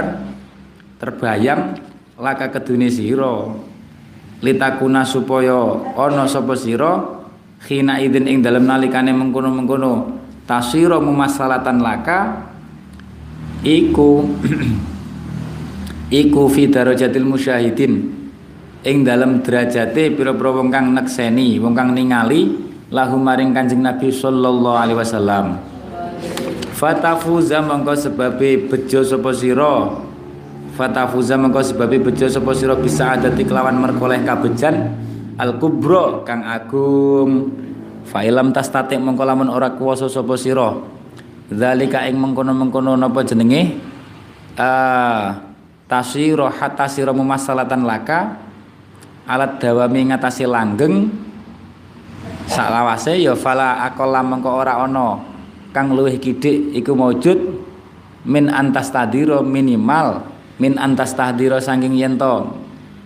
terbayang 0.98 1.78
laka 2.18 2.50
kedune 2.50 2.88
sira. 2.90 3.52
Litakuna 4.42 5.06
supaya 5.06 5.56
ana 5.96 6.26
sapa 6.26 6.56
sira 6.58 7.22
khina 7.64 8.00
idin 8.00 8.28
ing 8.28 8.38
dalem 8.44 8.66
nalikane 8.66 9.12
mengkono-mengkono 9.12 10.20
tasira 10.44 11.00
mumassalatan 11.00 11.80
laka 11.80 12.18
iku 13.64 14.28
iku 16.22 16.42
fi 16.52 16.68
darajatil 16.68 17.24
musyahidin. 17.26 18.22
Ing 18.84 19.00
dalem 19.00 19.40
derajate 19.40 20.12
pira-pira 20.12 20.52
wong 20.52 20.68
kang 20.68 20.92
nekseni 20.92 21.56
wong 21.56 21.72
kang 21.72 21.96
ningali 21.96 22.52
lahu 22.92 23.16
maring 23.16 23.56
Kanjeng 23.56 23.80
Nabi 23.80 24.12
sallallahu 24.12 24.76
alaihi 24.76 25.00
wasallam. 25.00 25.56
Fatafuza 26.76 27.64
mengko 27.64 27.96
sebabe 27.96 28.68
bejo 28.68 29.00
sapa 29.00 29.32
sira. 29.32 29.88
Fatafuza 30.76 31.40
mengko 31.40 31.64
sebabe 31.64 31.96
bejo 31.96 32.28
sapa 32.28 32.52
sira 32.52 32.76
bisa 32.76 33.16
ada 33.16 33.32
kelawan 33.32 33.80
merkoleh 33.80 34.20
kabejan. 34.20 34.92
Al 35.40 35.56
kubro 35.56 36.20
kang 36.28 36.44
agung. 36.44 37.56
Failam 38.04 38.52
tas 38.52 38.68
tatik 38.68 39.00
mengko 39.00 39.24
lamun 39.24 39.48
ora 39.48 39.72
kuwasa 39.72 40.12
sapa 40.12 40.36
sira 40.36 40.93
Zalika 41.52 42.08
ing 42.08 42.16
mengkono-mengkono 42.16 42.96
napa 42.96 43.20
jenenge? 43.20 43.76
Uh, 44.54 45.34
tasira 45.84 46.48
hatta 46.48 46.86
sira 46.86 47.10
mumasalatan 47.10 47.84
laka 47.84 48.38
alat 49.28 49.60
dawami 49.60 50.08
ngatasi 50.08 50.48
langgeng. 50.48 51.12
Saklawase 52.48 53.20
ya 53.20 53.32
fala 53.36 53.84
akola 53.84 54.20
mengko 54.20 54.52
ora 54.52 54.80
ana 54.84 55.20
kang 55.72 55.96
luwih 55.96 56.20
kidik 56.20 56.76
iku 56.76 56.92
maujud 56.92 57.36
min 58.28 58.52
antas 58.52 58.92
tadiro 58.92 59.40
minimal 59.40 60.22
min 60.60 60.76
antas 60.76 61.12
tahdiro 61.16 61.60
saking 61.60 61.96
yen 61.98 62.16
to. 62.16 62.62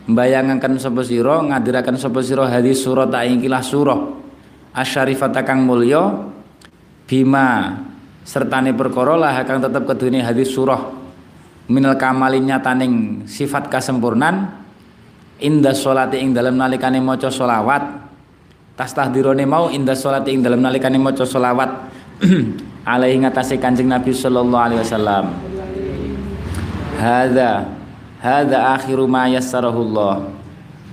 Mbayangaken 0.09 0.81
sapa 0.81 1.05
sira 1.05 1.45
ngadiraken 1.45 1.97
sapa 2.01 2.25
sira 2.25 2.49
hadis 2.49 2.81
surat 2.81 3.13
ikilah 3.13 3.61
surah. 3.61 4.01
Asyarifata 4.73 5.43
kang 5.43 5.65
mulya 5.65 6.29
bima 7.09 7.88
sertane 8.29 8.77
perkara 8.77 9.17
lah 9.17 9.33
kang 9.49 9.65
tetep 9.65 9.89
kedune 9.89 10.21
hadis 10.21 10.53
surah 10.53 10.93
minal 11.73 11.97
kamali 11.97 12.45
nyataning 12.45 13.25
sifat 13.25 13.73
kesempurnaan 13.73 14.53
indah 15.41 15.73
sholati 15.73 16.21
ing 16.21 16.37
dalam 16.37 16.61
nalikane 16.61 17.01
maca 17.01 17.33
solawat 17.33 18.05
tas 18.77 18.93
tahdirone 18.93 19.49
mau 19.49 19.73
indah 19.73 19.97
sholati 19.97 20.37
ing 20.37 20.45
dalam 20.45 20.61
nalikane 20.61 21.01
maca 21.01 21.25
solawat 21.25 21.89
alaihi 22.89 23.21
ngatasi 23.21 23.61
Kanjeng 23.61 23.93
Nabi 23.93 24.17
sallallahu 24.17 24.65
alaihi 24.65 24.81
wasallam. 24.81 25.25
Hadza 26.99 27.69
hadza 28.19 28.59
akhiru 28.75 29.05
ma 29.05 29.29
yassarahu 29.29 29.81
Allah. 29.93 30.15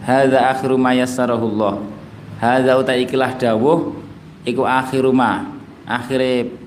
Hadza 0.04 0.40
akhiru 0.54 0.76
ma 0.78 0.92
yassarahu 0.94 1.46
Allah. 1.56 1.74
Hadza 2.38 2.72
uta 2.78 2.94
ikilah 2.94 3.32
dawuh 3.40 3.96
iku 4.44 4.68
akhiru 4.68 5.16
ma 5.16 5.56
akhire 5.88 6.65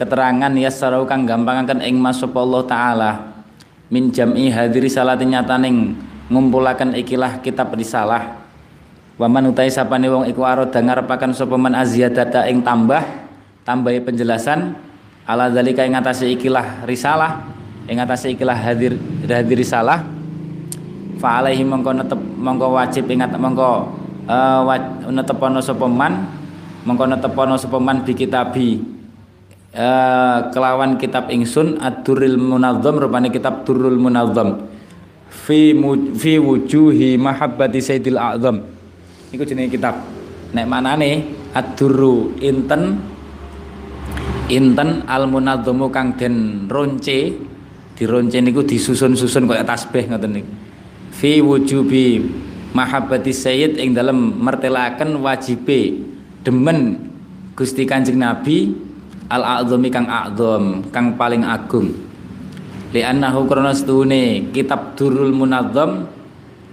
keterangan 0.00 0.48
yassarahu 0.56 1.04
kang 1.04 1.28
gampangaken 1.28 1.84
ing 1.84 2.00
masapa 2.00 2.40
Allah 2.40 2.62
taala. 2.64 3.10
Min 3.92 4.08
jam'i 4.08 4.48
hadiri 4.48 4.88
salati 4.88 5.28
nyataning 5.28 5.92
ngumpulaken 6.32 6.96
ikilah 6.96 7.44
kitab 7.44 7.76
risalah. 7.76 8.40
Waman 9.20 9.52
utai 9.52 9.68
sapane 9.68 10.08
wong 10.08 10.24
iku 10.32 10.48
aroda 10.48 10.80
ngarepaken 10.80 11.36
sapa 11.36 11.60
man 11.60 11.76
aziyadata 11.76 12.48
ing 12.48 12.64
tambah 12.64 13.04
tambahi 13.68 14.00
penjelasan 14.00 14.72
ala 15.28 15.52
zalika 15.52 15.84
ing 15.84 15.92
atase 15.92 16.32
ikilah 16.32 16.88
risalah 16.88 17.44
ing 17.84 18.00
ikilah 18.00 18.56
hadir 18.56 18.96
hadir 19.28 19.58
risalah. 19.60 20.00
Fa 21.20 21.44
alaihi 21.44 21.60
mongko 21.60 21.92
netep 21.92 22.16
mongko 22.16 22.66
wajib 22.72 23.04
ingat 23.12 23.36
mongko 23.36 23.92
uh, 24.24 24.64
netepono 25.12 25.60
sapa 25.60 25.84
man 25.84 26.24
mongko 26.88 27.04
netepono 27.04 27.60
sapa 27.60 27.76
man 27.76 28.00
bi 28.00 28.16
kitabi 28.16 28.99
uh, 29.74 30.50
kelawan 30.50 30.98
kitab 30.98 31.30
ingsun 31.30 31.78
ad-durrul 31.78 32.38
munazzam 32.38 32.98
rupane 32.98 33.30
kitab 33.30 33.62
durrul 33.66 33.98
munazzam. 33.98 34.66
Fi 35.30 35.74
fi 36.18 36.32
wujuhi 36.38 37.14
mahabbati 37.14 37.78
sayyidil 37.78 38.18
a'zam. 38.18 38.62
Iku 39.30 39.42
jenenge 39.46 39.78
kitab. 39.78 39.98
Nek 40.50 40.66
manane 40.66 41.30
ad-durru 41.54 42.34
inten 42.42 42.98
inten 44.50 45.06
al 45.06 45.30
munadzamu 45.30 45.86
kang 45.94 46.18
den 46.18 46.66
ronce 46.66 47.38
dironce 47.94 48.38
niku 48.42 48.66
disusun-susun 48.66 49.46
kaya 49.46 49.62
tasbih 49.62 50.10
ngoten 50.10 50.42
niku. 50.42 50.50
Fi 51.14 51.38
wujubi 51.38 52.26
mahabbati 52.74 53.30
sayyid 53.30 53.78
ing 53.78 53.94
dalem 53.94 54.18
mertelaken 54.40 55.22
wajibe 55.22 56.02
demen 56.42 57.06
Gusti 57.54 57.84
Kanjeng 57.84 58.18
Nabi 58.18 58.89
al 59.30 59.62
a'zami 59.62 59.88
kang 59.88 60.10
a'zam 60.10 60.82
kang 60.90 61.14
paling 61.14 61.46
agung. 61.46 61.94
Li 62.90 63.06
annahu 63.06 63.46
krana 63.46 63.70
stune 63.70 64.50
kitab 64.50 64.98
Durul 64.98 65.30
Munadzam 65.30 66.10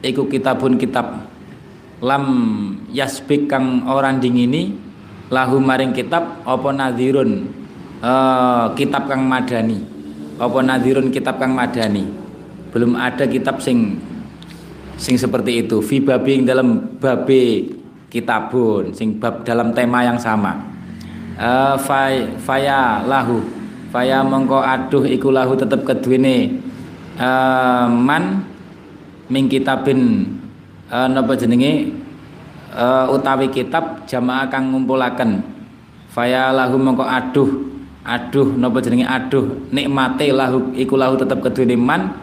iku 0.02 0.26
kitabun 0.26 0.82
kitab. 0.82 1.30
Lam 2.02 2.26
yasbik 2.90 3.46
kang 3.50 3.86
orang 3.86 4.18
dingini 4.18 4.74
lahu 5.30 5.62
maring 5.62 5.94
kitab 5.94 6.46
apa 6.46 6.70
nadhirun 6.74 7.50
uh, 8.02 8.74
kitab 8.74 9.06
kang 9.06 9.26
madani? 9.26 9.78
Apa 10.38 10.62
nadirun 10.62 11.10
kitab 11.10 11.42
kang 11.42 11.58
madani? 11.58 12.06
Belum 12.70 12.94
ada 12.94 13.26
kitab 13.26 13.58
sing 13.62 13.98
sing 14.98 15.18
seperti 15.18 15.66
itu. 15.66 15.82
Fi 15.82 16.02
babi 16.02 16.46
dalam 16.46 16.98
babe 17.02 17.74
kitabun 18.10 18.94
sing 18.94 19.18
bab 19.18 19.42
dalam 19.46 19.74
tema 19.74 20.06
yang 20.06 20.22
sama 20.22 20.77
uh, 21.38 21.78
faya 22.42 23.06
lahu. 23.06 23.40
Faya 23.88 24.20
mengko 24.20 24.60
aduh 24.60 25.08
iku 25.08 25.32
lahu 25.32 25.56
tetep 25.56 25.88
keduwene 25.88 26.60
uh, 27.16 27.88
man 27.88 28.44
ming 29.32 29.48
kitabin 29.48 30.28
uh, 30.92 31.08
napa 31.08 31.34
jenenge? 31.40 31.96
Uh, 32.78 33.10
utawi 33.10 33.50
kitab 33.50 34.06
jamaah 34.06 34.46
kang 34.52 34.70
ngumpulaken. 34.70 35.42
Faya 36.12 36.52
lahu 36.54 36.78
mongko 36.78 37.08
aduh 37.08 37.50
aduh 38.06 38.54
napa 38.54 38.84
jenenge 38.84 39.08
aduh 39.08 39.66
nikmate 39.72 40.30
lahu 40.30 40.76
iku 40.78 40.94
lahu 41.00 41.18
tetep 41.18 41.42
kedune 41.42 41.74
man 41.74 42.14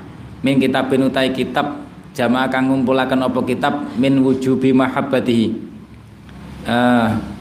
min 0.44 0.60
kitabin 0.60 1.08
utai 1.08 1.32
kitab 1.32 1.80
jamaah 2.14 2.46
kang 2.52 2.70
ngumpulaken 2.70 3.24
apa 3.24 3.40
kitab 3.42 3.74
min 3.98 4.20
wujubi 4.20 4.70
mahabbatihi. 4.70 5.48
Uh, 6.68 7.33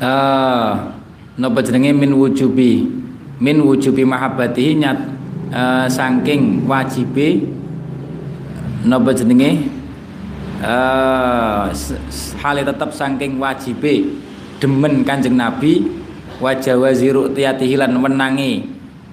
uh, 0.00 0.92
napa 1.36 1.58
jenenge? 1.64 1.92
Min 1.92 2.16
wujubi. 2.16 2.88
Min 3.36 3.60
wujubi 3.60 4.02
mahabbatihi 4.04 4.70
nyat 4.80 4.98
uh, 5.52 5.86
saking 5.88 6.64
wajibe. 6.64 7.44
Napa 8.84 9.12
jenenge? 9.12 9.68
Uh, 10.56 11.68
hal 12.40 12.56
tetap 12.64 12.90
saking 12.92 13.36
wajibe. 13.36 14.24
Demen 14.56 15.04
kanjeng 15.04 15.36
Nabi 15.36 15.84
wajah 16.40 16.80
waziru 16.80 17.28
tiatihi 17.28 17.76
lan 17.76 17.92
wenangi 18.00 18.64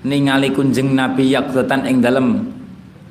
ningali 0.07 0.55
kunjeng 0.55 0.95
Nabi 0.95 1.35
yakdotan 1.35 1.83
ing 1.83 1.99
dalem 1.99 2.47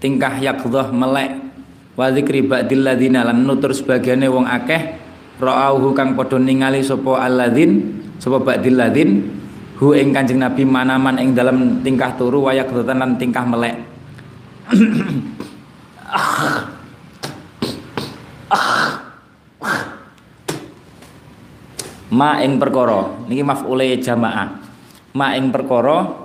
tingkah 0.00 0.40
yakdoh 0.40 0.88
melek. 0.96 1.44
Wa 1.92 2.08
dzikri 2.08 2.40
ba'dil 2.48 2.88
lan 2.88 3.44
nutur 3.44 3.76
sebagiane 3.76 4.24
wong 4.32 4.48
akeh 4.48 5.01
ra'auhu 5.42 5.90
kang 5.90 6.14
padha 6.14 6.38
ningali 6.38 6.78
sapa 6.86 7.26
alladzin 7.26 7.98
sapa 8.22 8.38
ba'dil 8.38 8.78
ladin 8.78 9.26
hu 9.82 9.90
ing 9.90 10.14
kanjeng 10.14 10.38
Nabi 10.38 10.62
manaman 10.62 11.18
ing 11.18 11.34
dalem 11.34 11.82
tingkah 11.82 12.14
turu 12.14 12.46
wa 12.46 12.54
yakdotan 12.54 13.02
lan 13.02 13.18
tingkah 13.18 13.42
melek. 13.42 13.74
Ma 22.12 22.38
ing 22.44 22.62
perkara 22.62 23.26
niki 23.26 23.42
maf'ule 23.42 23.98
jamaah. 23.98 24.48
Ma 25.18 25.34
ing 25.34 25.50
perkara 25.50 26.22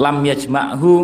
lam 0.00 0.16
yajma'hu 0.24 0.94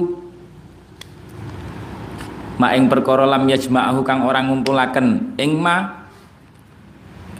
ma 2.56 2.72
ing 2.72 2.88
perkara 2.88 3.28
lam 3.28 3.44
yajma'hu 3.44 4.00
kang 4.00 4.24
orang 4.24 4.48
ngumpulaken 4.48 5.36
ing 5.36 5.60
ma 5.60 6.05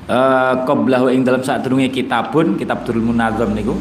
qablahu 0.06 1.10
ing 1.10 1.26
dalam 1.26 1.42
sadurunge 1.42 1.90
kitabun 1.90 2.54
kitab 2.54 2.86
Durul 2.86 3.10
Munazam 3.10 3.52
niku. 3.52 3.74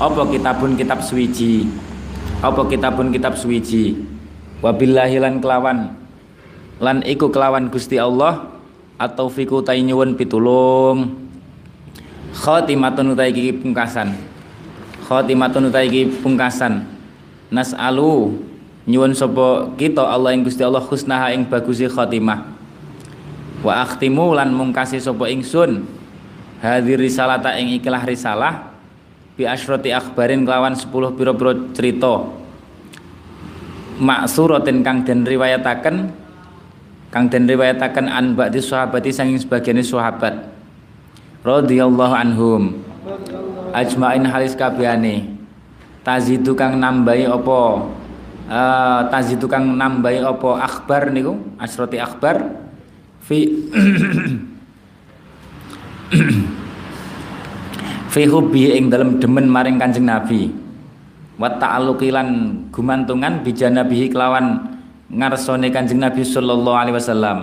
Apa 0.00 0.24
kitabun 0.32 0.74
kitab 0.74 1.04
suwiji? 1.04 1.68
Apa 2.40 2.66
kitabun 2.66 3.12
kitab 3.12 3.36
suwiji? 3.36 4.00
Wabillahi 4.64 5.20
lan 5.20 5.38
kelawan. 5.38 5.94
Lan 6.82 7.04
iku 7.04 7.30
kelawan 7.30 7.68
Gusti 7.68 8.00
Allah 8.00 8.48
atau 8.96 9.28
fiku 9.28 9.60
tai 9.62 9.84
nyuwun 9.84 10.16
pitulung. 10.16 11.20
Khatimatun 12.32 13.12
utai 13.12 13.30
iki 13.30 13.52
pungkasan. 13.60 14.16
Khatimatun 15.04 15.68
utai 15.68 15.86
iki 15.86 16.08
pungkasan. 16.24 16.88
Nas'alu 17.52 18.40
nyuwun 18.88 19.12
sapa 19.12 19.76
kita 19.76 20.02
Allah 20.02 20.32
ing 20.32 20.42
Gusti 20.42 20.64
Allah 20.64 20.80
husnaha 20.82 21.30
ing 21.36 21.46
bagusi 21.46 21.86
khatimah 21.86 22.61
wa 23.62 23.86
akhtimu 23.86 24.34
lan 24.34 24.50
mungkasi 24.50 24.98
sapa 24.98 25.30
ingsun 25.30 25.86
hadir 26.62 26.98
risalata 26.98 27.54
ing 27.58 27.78
ikilah 27.78 28.02
risalah 28.02 28.74
bi 29.38 29.46
asyrati 29.48 29.90
akhbarin 29.94 30.44
kelawan 30.46 30.76
10 30.76 31.18
pira-pira 31.18 31.52
cerita. 31.72 32.14
Maksuratin 34.02 34.82
kang 34.82 35.06
den 35.06 35.22
riwayataken 35.22 36.10
kang 37.12 37.24
den 37.30 37.46
riwayataken 37.46 38.06
an 38.10 38.34
ba'di 38.34 38.58
sahabati 38.58 39.14
sanging 39.14 39.38
sebagian 39.38 39.78
sahabat. 39.82 40.52
Radhiyallahu 41.42 42.14
anhum. 42.14 42.62
Ajmain 43.74 44.22
halis 44.26 44.54
kabehane. 44.54 45.26
Tazidu 46.02 46.54
kang 46.54 46.78
nambahi 46.78 47.30
apa? 47.30 47.62
Uh, 48.46 49.00
tazidu 49.10 49.46
kang 49.46 49.74
nambahi 49.74 50.22
apa? 50.22 50.50
Akhbar 50.62 51.10
niku 51.14 51.38
asroti 51.58 51.98
akhbar 51.98 52.61
fi 53.32 53.48
fi 58.12 58.22
hubbi 58.28 58.76
ing 58.76 58.92
dalem 58.92 59.16
demen 59.16 59.48
maring 59.48 59.80
Kanjeng 59.80 60.04
Nabi 60.04 60.52
wa 61.40 61.48
ta'alluqilan 61.56 62.28
gumantungan 62.68 63.40
bijanabihi 63.40 64.12
kelawan 64.12 64.76
ngarsone 65.08 65.72
Kanjeng 65.72 66.04
Nabi 66.04 66.20
sallallahu 66.20 66.76
alaihi 66.76 66.96
wasallam 67.00 67.38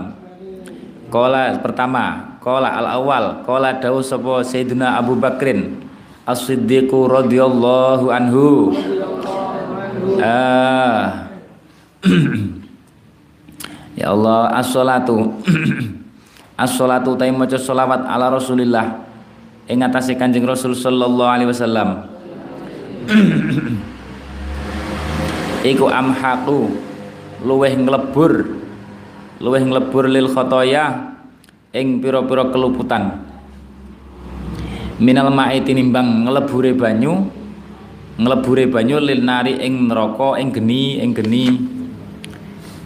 Kala 1.10 1.58
pertama, 1.58 2.38
kala 2.38 2.70
al 2.70 2.86
awal, 3.02 3.42
kala 3.42 3.82
dawu 3.82 3.98
sapa 4.06 4.46
Sayyidina 4.46 4.94
Abu 4.94 5.18
Bakrin 5.18 5.82
As-Siddiq 6.22 6.94
radhiyallahu 6.94 8.14
anhu. 8.14 8.78
Ah. 10.22 11.26
ya 14.00 14.16
Allah, 14.16 14.56
as-salatu. 14.56 15.44
as-salatu 16.64 17.20
ta 17.20 17.28
maca 17.32 17.58
selawat 17.60 18.08
ala 18.08 18.32
Rasulillah 18.32 19.04
ing 19.68 19.84
atase 19.84 20.16
Kanjeng 20.16 20.48
Rasul 20.48 20.72
sallallahu 20.76 21.28
alaihi 21.28 21.50
wasallam. 21.52 22.08
Iku 25.60 25.92
amhaqu 25.92 26.72
luweh 27.44 27.76
nglebur 27.76 28.60
luweh 29.40 29.64
nglebur 29.64 30.08
lil 30.08 30.28
khotoya 30.32 31.16
ing 31.72 32.04
pira-pira 32.04 32.52
keluputan 32.52 33.24
minal 35.00 35.32
ma'i 35.32 35.64
tinimbang 35.64 36.28
nglebure 36.28 36.76
banyu 36.76 37.32
nglebure 38.20 38.68
banyu 38.68 39.00
lil 39.00 39.24
nari 39.24 39.64
ing 39.64 39.88
neraka 39.88 40.36
ing 40.40 40.52
geni 40.52 41.00
ing 41.00 41.16
geni 41.16 41.46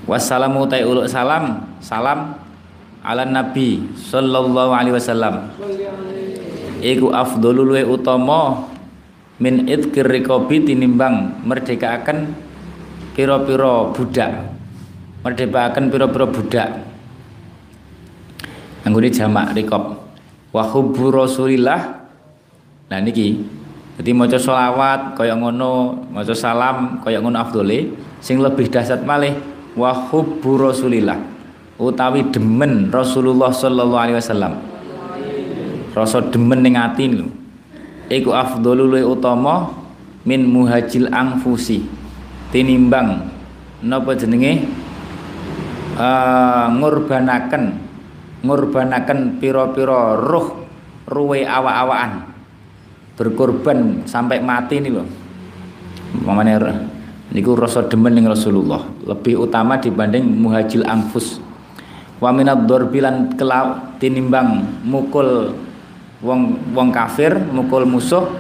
wassalamu 0.08 0.68
ta 0.68 0.80
uluk 0.84 1.08
salam. 1.08 1.64
Salam 1.80 2.36
ala 3.04 3.28
nabi 3.28 3.84
sallallahu 4.00 4.72
alaihi 4.72 4.96
wasallam. 4.96 5.52
Iku 6.84 7.12
afdhalul 7.12 7.76
wa 7.76 7.84
utama 7.88 8.42
min 9.40 9.68
idkir 9.68 10.08
riqabi 10.08 10.68
tinimbang 10.68 11.44
merdekaaken 11.44 12.36
pira-pira 13.16 13.92
budak. 13.92 14.32
Merdekakan 15.24 15.88
pira-pira 15.88 16.26
budak. 16.28 16.70
Anggone 18.84 19.08
jamak 19.08 19.56
rikop 19.56 19.96
wa 20.52 20.64
hubbu 20.68 21.12
rasulillah. 21.12 22.04
Nah 22.92 23.00
niki 23.00 23.40
jadi 23.94 24.10
maca 24.12 24.42
selawat 24.42 25.14
kaya 25.14 25.38
ngono 25.38 25.94
maca 26.10 26.34
salam 26.34 27.00
kaya 27.06 27.22
ngono 27.22 27.38
afdole 27.38 27.94
sing 28.20 28.42
lebih 28.42 28.68
dahsyat 28.68 29.06
malih 29.06 29.38
wa 29.74 29.92
hubbu 30.10 30.58
rasulillah. 30.58 31.20
Utawi 31.78 32.30
demen 32.30 32.94
Rasulullah 32.94 33.50
sallallahu 33.50 34.04
alaihi 34.04 34.18
wasallam. 34.22 34.54
Rasa 35.94 36.22
demen 36.30 36.62
ning 36.62 36.78
ati 36.78 37.10
niku. 37.10 37.28
Iku 38.14 38.30
afdhalul 38.30 38.94
utama 39.04 39.74
min 40.24 40.46
muhajil 40.46 41.10
angfusi 41.10 41.82
tinimbang 42.54 43.26
napa 43.82 44.14
jenenge? 44.14 44.70
Uh, 45.94 46.74
ngurbanaken 46.74 47.78
ngurbanaken 48.42 49.38
piro-piro 49.38 50.18
ruh 50.18 50.66
ruwe 51.06 51.46
awa-awaan 51.46 52.34
berkorban 53.14 54.02
sampai 54.10 54.42
mati 54.42 54.82
nih 54.82 54.90
loh 54.90 55.06
mamane 56.26 56.58
niku 57.34 57.58
rasa 57.58 57.84
demen 57.90 58.14
ning 58.14 58.30
Rasulullah. 58.30 58.86
Lebih 59.04 59.50
utama 59.50 59.82
dibanding 59.82 60.24
muhajil 60.24 60.86
anfus. 60.86 61.42
Wa 62.22 62.30
minad 62.30 62.70
dorbilan 62.70 63.36
kelau 63.36 63.98
tinimbang 63.98 64.64
mukul 64.86 65.52
wong 66.24 66.56
wong 66.72 66.88
kafir 66.94 67.36
mukul 67.36 67.84
musuh 67.84 68.32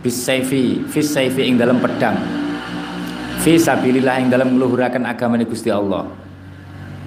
bisaifi 0.00 0.86
fis 0.88 1.10
saifi 1.10 1.44
ing 1.44 1.58
dalam 1.58 1.82
pedang. 1.82 2.16
Fi 3.42 3.60
sabilillah 3.60 4.22
ing 4.22 4.32
dalam 4.32 4.56
meluhuraken 4.56 5.04
agama 5.04 5.36
Gusti 5.44 5.68
Allah. 5.68 6.08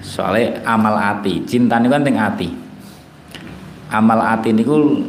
Soalnya 0.04 0.62
amal 0.62 0.94
ati. 0.94 1.42
Cinta 1.48 1.80
niku 1.80 1.92
kan 1.96 2.04
teng 2.06 2.20
ati. 2.20 2.48
Amal 3.90 4.22
ati 4.22 4.54
niku 4.54 5.02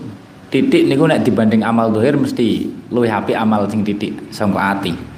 titik 0.50 0.90
niku 0.90 1.06
nek 1.06 1.22
dibanding 1.22 1.62
amal 1.62 1.94
dohir 1.94 2.18
mesti 2.18 2.66
luwih 2.90 3.14
apik 3.14 3.38
amal 3.38 3.70
sing 3.70 3.86
titik 3.86 4.18
sangka 4.34 4.60
ati 4.76 5.11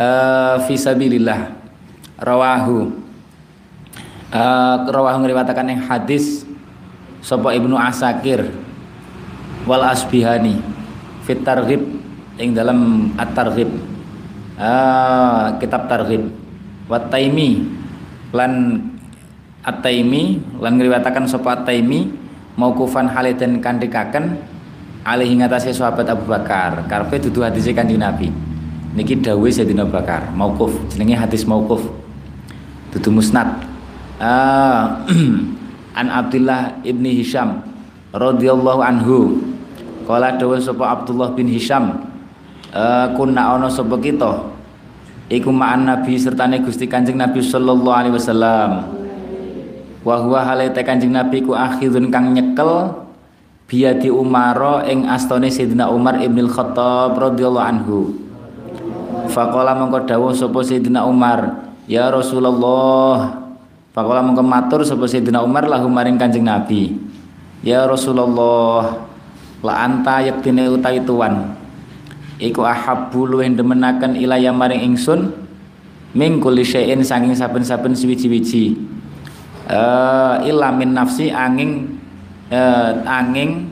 uh, 0.00 0.56
fisabilillah 0.64 1.52
rawahu. 2.16 2.88
Uh, 4.30 4.76
rawahu 4.88 5.26
ngriwatakan 5.26 5.66
yang 5.68 5.82
hadis 5.84 6.46
sapa 7.20 7.52
Ibnu 7.52 7.74
Asakir 7.76 8.46
wal 9.68 9.84
Asbihani 9.84 10.62
fit 11.26 11.42
targhib 11.44 11.84
ing 12.40 12.56
dalam 12.56 13.12
at-targhib. 13.20 13.68
Uh, 14.56 15.56
kitab 15.60 15.86
targhib. 15.86 16.32
Wat 16.88 17.12
taimi 17.12 17.68
lan 18.32 18.82
At-Taimi 19.60 20.56
lan 20.56 20.80
ngriwayataken 20.80 21.28
sapa 21.28 21.60
At-Taimi 21.60 22.08
maukufan 22.56 23.04
halidan 23.12 23.60
kandikaken 23.60 24.40
alih 25.04 25.28
ngatasi 25.36 25.76
sahabat 25.76 26.08
Abu 26.08 26.24
Bakar. 26.24 26.88
Karpe 26.88 27.20
dudu 27.20 27.44
hadis 27.44 27.68
Kanjeng 27.68 28.00
Nabi 28.00 28.49
niki 28.94 29.18
dawuh 29.18 29.46
Sayyidina 29.46 29.86
Bakar 29.86 30.34
maukuf 30.34 30.74
jenenge 30.90 31.14
hadis 31.14 31.46
maukuf 31.46 31.82
dudu 32.90 33.10
musnad. 33.14 33.66
Uh, 34.20 35.00
an 36.00 36.06
Abdullah 36.12 36.76
ibni 36.84 37.16
Hisham 37.16 37.64
radhiyallahu 38.12 38.80
anhu 38.84 39.40
kala 40.04 40.36
dawuh 40.36 40.60
sapa 40.60 40.92
Abdullah 40.92 41.32
bin 41.32 41.48
Hisham 41.48 42.04
uh, 42.74 43.06
kunna 43.14 43.56
ana 43.56 43.70
sapa 43.70 43.96
kita? 43.96 44.50
Iku 45.30 45.54
ma'an 45.54 45.86
Nabi 45.86 46.18
sertane 46.18 46.58
Gusti 46.58 46.90
Kanjeng 46.90 47.14
Nabi 47.14 47.38
sallallahu 47.38 47.94
alaihi 47.94 48.18
wasallam. 48.18 48.70
Wa 50.02 50.18
huwa 50.18 50.42
halaita 50.42 50.82
Kanjeng 50.82 51.14
Nabi 51.14 51.46
ku 51.46 51.54
akhirun 51.54 52.10
kang 52.10 52.34
nyekel 52.34 52.98
biadi 53.70 54.10
Umar 54.10 54.82
ing 54.90 55.06
astone 55.06 55.46
Sayyidina 55.46 55.86
Umar 55.86 56.18
Ibnul 56.18 56.50
Khattab 56.50 57.14
radhiyallahu 57.14 57.62
anhu 57.62 57.98
Faqala 59.30 59.78
mongko 59.78 60.10
dawuh 60.10 60.34
sapa 60.34 60.58
Sayyidina 60.66 61.06
Umar 61.06 61.70
ya 61.86 62.10
Rasulullah. 62.10 63.38
Faqala 63.94 64.20
mongko 64.26 64.42
matur 64.42 64.80
sapa 64.82 65.06
Sayyidina 65.06 65.40
Umar 65.40 65.70
lahu 65.70 65.86
maring 65.86 66.18
Kanjeng 66.18 66.44
Nabi. 66.44 66.98
Ya 67.62 67.86
Rasulullah 67.86 69.06
la 69.62 69.74
anta 69.86 70.18
yektine 70.20 70.66
utawi 70.66 71.00
tuan. 71.06 71.54
Iku 72.40 72.64
ahabbu 72.64 73.28
luwih 73.28 73.52
demenaken 73.52 74.16
ilaya 74.16 74.50
maring 74.50 74.80
ingsun 74.92 75.30
ming 76.16 76.42
kulli 76.42 76.66
syai'in 76.66 77.04
saking 77.06 77.36
saben-saben 77.36 77.94
suwiji-wiji. 77.94 78.74
Uh, 79.70 80.42
illa 80.42 80.74
min 80.74 80.90
nafsi 80.90 81.30
angin 81.30 81.94
uh, 82.50 83.06
angin 83.06 83.69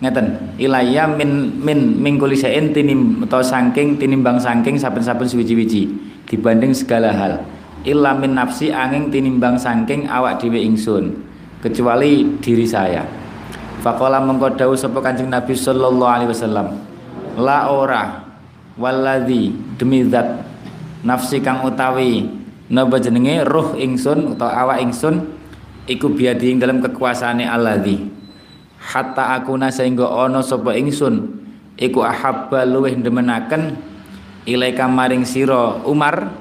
ngeten. 0.00 0.56
Ilaya 0.56 1.04
min 1.06 1.60
min 1.60 2.00
mingkuli 2.00 2.34
sein 2.34 2.72
tinim 2.72 3.20
atau 3.24 3.44
saking 3.44 4.00
tinimbang 4.00 4.40
saking 4.40 4.80
saben-saben 4.80 5.28
suwiji-wiji 5.28 5.92
dibanding 6.26 6.72
segala 6.72 7.12
hal. 7.12 7.44
Illa 7.84 8.16
min 8.16 8.36
nafsi 8.36 8.72
angin 8.72 9.12
tinimbang 9.12 9.60
saking 9.60 10.08
awak 10.08 10.40
dhewe 10.40 10.60
ingsun 10.60 11.20
kecuali 11.60 12.40
diri 12.40 12.64
saya. 12.64 13.04
Faqala 13.80 14.20
mengko 14.20 14.52
dawuh 14.60 14.76
Kanjeng 14.76 15.32
Nabi 15.32 15.56
sallallahu 15.56 16.04
alaihi 16.04 16.28
wasallam 16.28 16.76
la 17.40 17.72
ora 17.72 18.28
waladhi 18.76 19.56
demi 19.80 20.04
zat 20.04 20.44
nafsi 21.00 21.40
kang 21.40 21.64
utawi 21.64 22.28
napa 22.68 23.00
jenenge 23.00 23.40
ruh 23.48 23.72
ingsun 23.80 24.36
utawa 24.36 24.68
awak 24.68 24.84
ingsun 24.84 25.32
iku 25.88 26.12
biadi 26.12 26.52
ing 26.52 26.60
dalam 26.60 26.84
kekuasaane 26.84 27.48
alladzi 27.48 28.19
hatta 28.80 29.36
aku 29.36 29.60
sehingga 29.68 30.08
ana 30.08 30.40
sapa 30.40 30.72
ingsun 30.72 31.28
iku 31.76 32.00
ahabba 32.00 32.64
luweh 32.64 32.96
demenaken 32.96 33.76
ilaika 34.48 34.88
maring 34.88 35.28
sira. 35.28 35.84
Umar 35.84 36.32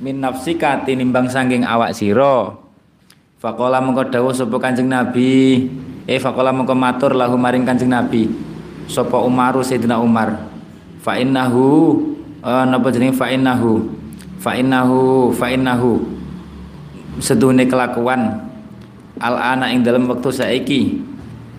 min 0.00 0.24
nafsika 0.24 0.82
tinimbang 0.88 1.28
saking 1.28 1.62
awak 1.68 1.92
sira. 1.92 2.56
Faqala 3.36 3.84
mengko 3.84 4.08
dawuh 4.08 4.32
sapa 4.32 4.56
Kanjeng 4.56 4.88
Nabi. 4.88 5.68
Eh 6.08 6.16
faqala 6.16 6.56
mengko 6.56 6.72
matur 6.72 7.12
lahu 7.12 7.36
maring 7.36 7.68
Kanjeng 7.68 7.92
Nabi. 7.92 8.32
Sapa 8.86 9.18
Umaru 9.18 9.66
Sayyidina 9.66 9.98
Umar? 9.98 10.46
Fa 11.02 11.18
innahu 11.18 11.98
uh, 12.40 12.64
napa 12.64 12.88
jenenge? 12.94 13.18
Fa 13.18 13.28
innahu. 13.28 13.82
Fa 14.40 14.56
innahu 14.56 15.30
fa 15.36 15.52
innahu. 15.52 16.06
Sedune 17.20 17.68
kelakuan. 17.68 18.46
Al 19.16 19.36
ana 19.36 19.72
ing 19.72 19.80
dalam 19.80 20.06
waktu 20.12 20.28
saiki 20.28 21.05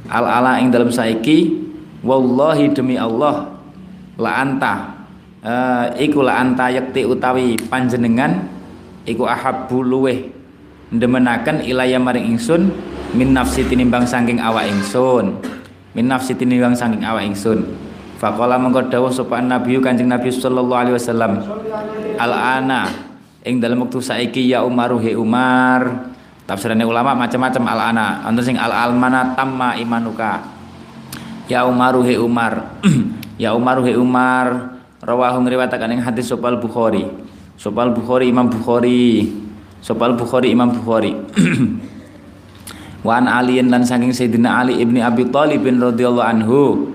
al 0.07 0.25
ala 0.25 0.59
ing 0.59 0.71
dalam 0.71 0.91
saiki 0.91 1.55
wallahi 2.03 2.71
demi 2.71 2.95
Allah 2.95 3.51
la 4.17 4.31
anta 4.41 4.73
uh, 5.43 5.85
iku 5.99 6.23
la 6.23 6.41
anta 6.41 6.71
yakti 6.71 7.03
utawi 7.05 7.59
panjenengan 7.67 8.47
iku 9.07 9.27
ahabbu 9.27 9.83
luweh 9.83 10.19
ndemenaken 10.91 11.63
ilaya 11.67 11.99
maring 11.99 12.35
ingsun 12.35 12.71
min 13.15 13.35
nafsi 13.35 13.67
tinimbang 13.67 14.07
saking 14.07 14.39
awak 14.39 14.67
ingsun 14.71 15.37
min 15.95 16.05
nafsi 16.07 16.37
tinimbang 16.37 16.77
saking 16.77 17.01
awak 17.01 17.25
ingsun. 17.25 17.65
Faqala 18.17 18.57
mengko 18.57 18.89
dawuh 18.89 19.13
sapa 19.13 19.37
Nabi 19.45 19.77
Kanjeng 19.77 20.09
Nabi 20.09 20.33
sallallahu 20.33 20.73
alaihi 20.73 20.97
wasallam 20.97 21.37
al 22.17 22.33
ana 22.33 22.89
ing 23.45 23.61
dalam 23.61 23.85
waktu 23.85 24.01
saiki 24.01 24.49
ya 24.49 24.65
Umaru 24.65 24.97
he 24.97 25.13
Umar 25.13 26.16
tafsirannya 26.47 26.87
ulama 26.87 27.13
macam-macam 27.13 27.63
al 27.67 27.81
ana 27.91 28.07
ana 28.23 28.39
sing 28.39 28.55
al 28.55 28.71
almana 28.71 29.35
tamma 29.35 29.75
imanuka. 29.75 30.41
Ya 31.47 31.67
Umaru 31.67 32.03
he 32.07 32.15
Umar. 32.15 32.63
Ya 33.37 33.53
Umaru 33.53 33.85
he 33.85 33.93
Umar. 33.93 34.79
Rawahu 34.97 35.45
ngriwayataken 35.45 35.93
ing 35.93 36.01
hadis 36.01 36.25
sopal 36.25 36.57
Bukhari. 36.57 37.05
Sopal 37.53 37.93
Bukhari 37.93 38.33
Imam 38.33 38.49
Bukhari. 38.49 39.29
Sopal 39.77 40.17
Bukhari 40.17 40.49
Imam 40.51 40.73
Bukhari. 40.73 41.13
Wan 43.07 43.29
aliin 43.29 43.69
dan 43.69 43.85
saking 43.85 44.11
Sayyidina 44.11 44.65
Ali 44.65 44.81
ibni 44.81 44.99
Abi 44.99 45.29
Thalib 45.29 45.63
bin 45.63 45.77
radhiyallahu 45.77 46.27
anhu. 46.27 46.91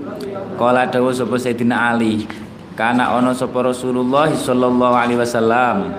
Kala 0.61 0.91
dawu 0.91 1.09
sapa 1.15 1.41
Sayyidina 1.41 1.95
Ali, 1.95 2.29
kana 2.77 3.17
ana 3.17 3.33
sapa 3.33 3.65
Rasulullah 3.65 4.29
sallallahu 4.29 4.93
alaihi 4.93 5.17
wasallam. 5.17 5.95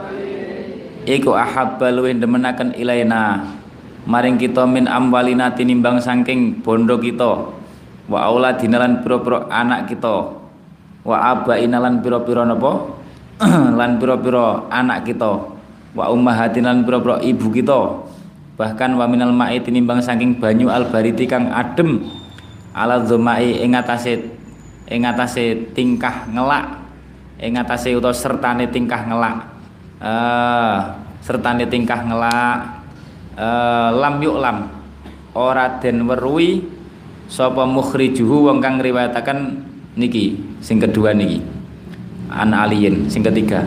Iku 1.03 1.35
ahabba 1.35 1.91
luwih 1.91 2.15
demenaken 2.15 2.71
ilaina. 2.79 3.43
Maring 4.07 4.39
kita 4.39 4.63
min 4.63 4.87
amwalina 4.87 5.51
tinimbang 5.51 5.99
saking 5.99 6.63
bondo 6.63 6.95
kita. 6.99 7.51
Wa 8.07 8.19
auladina 8.27 8.79
lan 8.79 9.03
pira-pira 9.03 9.47
anak 9.51 9.91
kita. 9.91 10.31
Wa 11.03 11.17
abaina 11.35 11.83
lan 11.83 11.99
pira-pira 11.99 12.47
napa? 12.47 12.87
lan 13.79 13.99
pira-pira 13.99 14.63
anak 14.71 15.07
kita. 15.07 15.31
Wa 15.91 16.07
ummahatina 16.11 16.71
lan 16.71 16.87
pira-pira 16.87 17.19
ibu 17.19 17.51
kita. 17.51 17.79
Bahkan 18.55 18.95
wa 18.95 19.05
minal 19.07 19.35
ma'i 19.35 19.59
tinimbang 19.59 19.99
saking 19.99 20.39
banyu 20.39 20.71
albariti 20.71 21.27
kang 21.27 21.51
adem 21.51 22.05
ala 22.73 23.01
dzomai 23.01 23.59
ing 23.59 23.75
atase 23.75 24.23
ing 24.89 25.03
atase 25.05 25.73
tingkah 25.73 26.29
ngelak 26.29 26.81
ing 27.41 27.57
atase 27.57 27.93
utawa 27.97 28.13
sertane 28.13 28.69
tingkah 28.69 29.09
ngelak 29.09 29.52
eh 30.03 30.75
sertane 31.23 31.63
tingkah 31.71 32.03
ngelak. 32.03 32.59
Eh 33.39 33.89
lam 33.95 34.15
yuk 34.19 34.37
lam. 34.43 34.67
Ora 35.33 35.79
den 35.79 36.05
weruhi 36.05 36.61
sapa 37.31 37.63
mukhrijuhu 37.63 38.51
wong 38.51 38.61
kang 38.61 38.77
riwayataken 38.83 39.65
niki 39.95 40.37
sing 40.59 40.77
kedua 40.77 41.15
niki. 41.15 41.39
An 42.29 42.51
aliyin 42.51 43.07
sing 43.07 43.23
ketiga. 43.23 43.63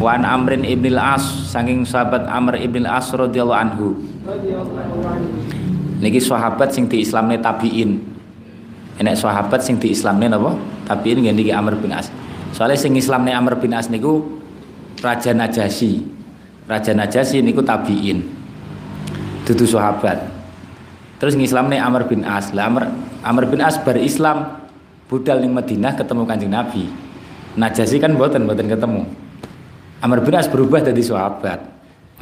Wan 0.00 0.24
Amrin 0.24 0.64
ibnil 0.64 0.96
As 0.96 1.22
saking 1.52 1.84
sahabat 1.84 2.24
Amr 2.26 2.58
ibnil 2.58 2.88
As 2.88 3.12
radhiyallahu 3.12 3.60
anhu. 3.60 3.86
Niki 6.00 6.20
sahabat 6.20 6.72
sing 6.72 6.88
di 6.88 7.04
Islamne 7.04 7.36
tabiin. 7.38 8.10
Enek 9.00 9.16
sahabat 9.16 9.64
sing 9.64 9.80
diislamne 9.80 10.28
napa? 10.28 10.52
Tapi 10.84 11.16
ini 11.16 11.32
nggih 11.32 11.56
Amr 11.56 11.72
bin 11.80 11.88
As. 11.88 12.12
Soalnya 12.52 12.76
sing 12.76 12.92
islamne 13.00 13.32
Amr 13.32 13.56
bin 13.56 13.72
As 13.72 13.88
niku 13.88 14.39
Raja 15.00 15.32
Najasyi 15.32 16.20
Raja 16.70 16.94
Najasyi 16.94 17.42
niku 17.42 17.66
tabiin. 17.66 18.22
Dudu 19.42 19.66
sahabat. 19.66 20.22
Terus 21.18 21.34
ngislamne 21.34 21.74
Amr 21.82 22.06
bin 22.06 22.22
As. 22.22 22.54
Lah 22.54 22.70
Amr, 22.70 22.86
Amr 23.26 23.50
bin 23.50 23.58
As 23.58 23.74
bar 23.82 23.98
Islam 23.98 24.62
budal 25.10 25.42
ning 25.42 25.50
Madinah 25.50 25.98
ketemu 25.98 26.22
Kanjeng 26.30 26.54
Nabi. 26.54 26.86
Najasyi 27.58 27.98
kan 27.98 28.14
mboten 28.14 28.46
mboten 28.46 28.70
ketemu. 28.70 29.02
Amr 29.98 30.22
bin 30.22 30.38
As 30.38 30.46
berubah 30.46 30.78
jadi 30.78 31.02
sahabat. 31.02 31.58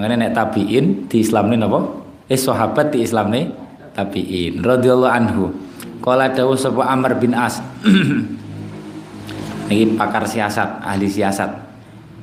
Makanya 0.01 0.17
nek 0.17 0.33
tabiin 0.33 1.05
di 1.12 1.21
Islamne 1.21 1.61
napa? 1.61 1.85
Eh 2.33 2.41
sahabat 2.41 2.88
di 2.97 3.05
Islamne 3.05 3.53
tabiin. 3.93 4.64
Radhiyallahu 4.64 5.12
anhu. 5.12 5.53
Kala 6.01 6.33
dawuh 6.33 6.57
sapa 6.57 6.88
Amr 6.88 7.21
bin 7.21 7.37
As. 7.37 7.61
Ini 9.69 10.01
pakar 10.01 10.25
siasat, 10.25 10.81
ahli 10.81 11.05
siasat. 11.05 11.67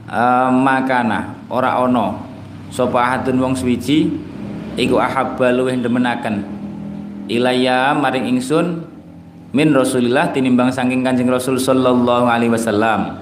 E, 0.05 0.23
makana 0.53 1.33
ora 1.49 1.81
ono. 1.81 2.21
Sapa 2.69 2.97
ahadun 3.01 3.39
wong 3.39 3.53
suwiji 3.57 4.11
iku 4.75 4.99
ahabba 4.99 5.53
luwih 5.55 5.79
demenaken 5.79 6.43
ilaya 7.31 7.95
maring 7.95 8.35
ingsun 8.35 8.83
min 9.55 9.71
Rasulillah 9.71 10.35
tinimbang 10.35 10.69
saking 10.69 11.01
Kanjeng 11.01 11.31
Rasul 11.31 11.55
sallallahu 11.55 12.27
alaihi 12.27 12.51
wasallam. 12.51 13.15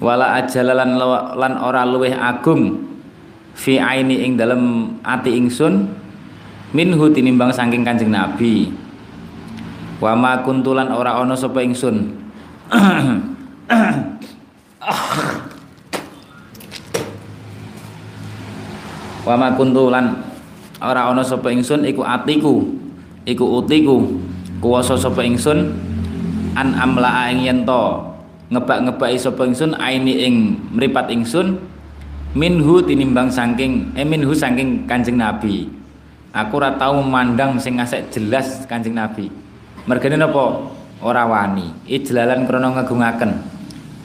Wala 0.00 0.40
ajalalan 0.40 0.96
lan 1.36 1.52
ora 1.60 1.84
luwih 1.84 2.16
agung 2.16 2.88
fi 3.52 3.76
aini 3.76 4.24
ing 4.24 4.40
dalem 4.40 4.96
ati 5.04 5.36
ingsun 5.36 5.86
minhu 6.74 7.12
tinimbang 7.14 7.54
saking 7.54 7.86
Kanjeng 7.86 8.10
Nabi. 8.10 8.72
Wa 10.00 10.16
ma 10.16 10.40
kuntulan 10.40 10.88
ora 10.90 11.20
ana 11.20 11.36
sapa 11.36 11.60
ingsun 11.60 12.16
wa 19.30 19.38
ma 19.38 19.54
kuntu 19.54 19.94
lan 19.94 20.18
ora 20.82 21.06
ana 21.06 21.22
sapa 21.22 21.54
ingsun 21.54 21.86
iku 21.86 22.02
atiku 22.02 22.66
iku 23.22 23.62
utiku 23.62 24.10
kuwasa 24.58 24.98
sapa 24.98 25.22
ingsun 25.22 25.70
an 26.58 26.74
amla 26.74 27.30
ing 27.30 27.46
yen 27.46 27.58
to 27.62 28.10
ngebak-ngebaki 28.50 29.14
sapa 29.14 29.46
ingsun 29.46 29.78
aini 29.78 30.26
ing 30.26 30.34
mripat 30.74 31.14
ingsun 31.14 31.62
minhu 32.34 32.82
tinimbang 32.82 33.30
saking 33.30 33.94
eh 33.94 34.02
minhu 34.02 34.34
saking 34.34 34.86
Kanjeng 34.90 35.18
Nabi. 35.18 35.70
Aku 36.30 36.62
ora 36.62 36.74
tau 36.78 36.98
memandang 37.02 37.58
sing 37.58 37.78
ngasek 37.78 38.10
jelas 38.14 38.66
Kanjeng 38.70 38.94
Nabi. 38.94 39.30
Mergane 39.86 40.14
napa? 40.14 40.70
Ora 41.02 41.26
wani. 41.26 41.74
Ijlalan 41.90 42.46
krana 42.46 42.70
ngagungaken 42.70 43.30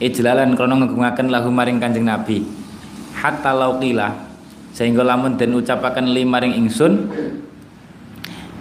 ijlalan 0.02 0.58
krana 0.58 0.74
ngagungaken 0.86 1.26
lahu 1.30 1.50
maring 1.54 1.78
Kanjeng 1.78 2.06
Nabi. 2.06 2.42
Hatta 3.14 3.54
lauqila 3.54 4.25
sehingga 4.76 5.00
lamun 5.00 5.40
den 5.40 5.56
ucapaken 5.56 6.12
limaring 6.12 6.52
ingsun 6.52 7.08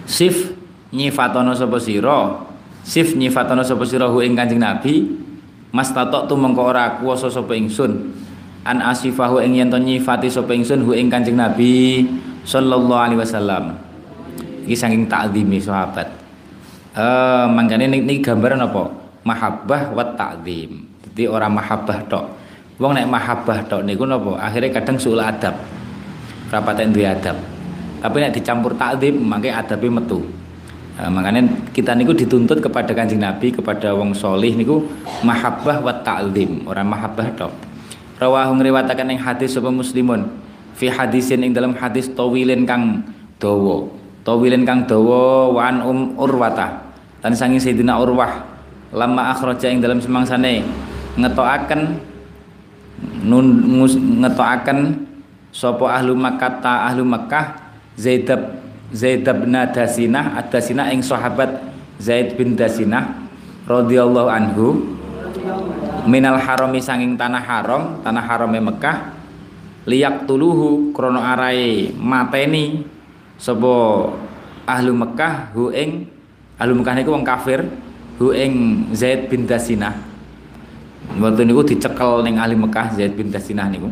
sif 0.08 0.56
nyifatono 0.96 1.52
sapa 1.52 1.76
sira 1.76 2.40
sif 2.88 3.20
nyifatono 3.20 3.68
sapa 3.68 3.84
sira 3.84 4.08
hu 4.08 4.24
ing 4.24 4.32
Kanjeng 4.32 4.64
Nabi 4.64 5.12
mas 5.76 5.92
tatok 5.92 6.32
tu 6.32 6.40
mengko 6.40 6.72
ora 6.72 6.96
kuwasa 7.04 7.28
sapa 7.28 7.52
ingsun. 7.52 8.24
An 8.64 8.80
asifahu 8.80 9.44
ing 9.44 9.60
yen 9.60 9.68
to 9.68 9.76
nyifati 9.76 10.32
sapa 10.32 10.56
ingsun 10.56 10.88
hu 10.88 10.96
ing 10.96 11.12
Kanjeng 11.12 11.36
Nabi 11.36 12.08
sallallahu 12.48 12.96
alaihi 12.96 13.20
wasallam. 13.20 13.76
Iki 14.64 14.72
saking 14.72 15.12
takzimi 15.12 15.60
sahabat. 15.60 16.08
Eh 16.96 17.46
mangkane 17.52 17.92
niki 17.92 18.24
gambaran 18.24 18.64
apa? 18.64 18.88
Mahabbah 19.28 19.92
wa 19.92 20.16
ta'zim 20.16 20.86
jadi 21.12 21.28
orang 21.28 21.60
mahabbah 21.60 22.08
tok. 22.08 22.26
Wong 22.80 22.96
nek 22.96 23.12
mahabbah 23.12 23.68
tok 23.68 23.84
niku 23.84 24.08
napa? 24.08 24.40
Akhirnya 24.40 24.80
kadang 24.80 24.96
suul 24.96 25.20
adab 25.20 25.75
rapatan 26.56 26.96
duwe 26.96 27.04
adab. 27.12 27.36
Tapi 28.00 28.16
nek 28.24 28.32
dicampur 28.32 28.80
takdim 28.80 29.20
mangke 29.20 29.52
adabe 29.52 29.92
metu. 29.92 30.24
Nah, 30.96 31.12
makanya 31.12 31.44
kita 31.76 31.92
niku 31.92 32.16
dituntut 32.16 32.64
kepada 32.64 32.96
kanjeng 32.96 33.20
Nabi 33.20 33.52
kepada 33.52 33.92
wong 33.92 34.16
solih 34.16 34.56
niku 34.56 34.88
mahabbah 35.28 35.84
wa 35.84 35.92
ta'lim. 36.00 36.64
Orang 36.64 36.88
mahabbah 36.88 37.28
tok. 37.36 37.52
Rawahu 38.16 38.64
ngriwataken 38.64 39.12
ing 39.12 39.20
hadis 39.20 39.60
sapa 39.60 39.68
muslimun 39.68 40.24
fi 40.80 40.88
hadisin 40.88 41.44
ing 41.44 41.52
dalam 41.52 41.76
hadis 41.76 42.08
tawilin 42.16 42.64
kang 42.64 43.04
dawa. 43.44 43.92
Tawilin 44.24 44.64
kang 44.64 44.88
dawa 44.88 45.52
wa 45.52 45.62
an 45.68 45.84
um 45.84 46.00
urwata 46.16 46.80
tan 47.20 47.36
sangi 47.36 47.60
sayyidina 47.60 48.00
urwah 48.00 48.48
lama 48.96 49.36
akhraja 49.36 49.68
ing 49.68 49.84
dalam 49.84 50.00
semangsane 50.00 50.64
ngetokaken 51.20 52.00
nun 53.28 53.46
ngetokaken 54.24 54.80
Sopo 55.56 55.88
ahlu 55.88 56.20
Makkah 56.20 56.60
ta 56.60 56.92
ahlu 56.92 57.08
Makkah? 57.08 57.64
Zaid 57.96 58.28
Zaid 58.92 59.24
bin 59.24 59.56
Dasinah 59.56 60.36
Ad-Dasinah 60.44 60.92
ing 60.92 61.00
sahabat 61.00 61.64
Zaid 61.96 62.36
bin 62.36 62.60
Dasinah 62.60 63.24
radhiyallahu 63.64 64.28
anhu. 64.28 64.84
Minal 66.12 66.44
harami 66.44 66.84
sanging 66.84 67.16
tanah 67.16 67.40
haram 67.40 68.04
tanah 68.04 68.20
harame 68.28 68.60
Mekah. 68.60 69.16
Liyak 69.88 70.28
tuluhu 70.28 70.92
krono 70.92 71.24
arai 71.24 71.96
mateni. 71.96 72.84
Sopo 73.40 74.12
ahlu 74.68 74.92
Mekah 74.92 75.56
hu 75.56 75.72
ing 75.72 76.04
ahlu 76.60 76.84
Mekah 76.84 77.00
niku 77.00 77.16
wong 77.16 77.24
kafir 77.24 77.64
hu 78.20 78.36
ing 78.36 78.86
Zaid 78.92 79.32
bin 79.32 79.48
Dasinah. 79.48 79.96
Waktu 81.16 81.48
niku 81.48 81.64
dicekel 81.64 82.28
ning 82.28 82.44
ahli 82.44 82.60
Mekah 82.60 82.92
Zaid 82.92 83.16
bin 83.16 83.32
Dasinah 83.32 83.72
niku 83.72 83.88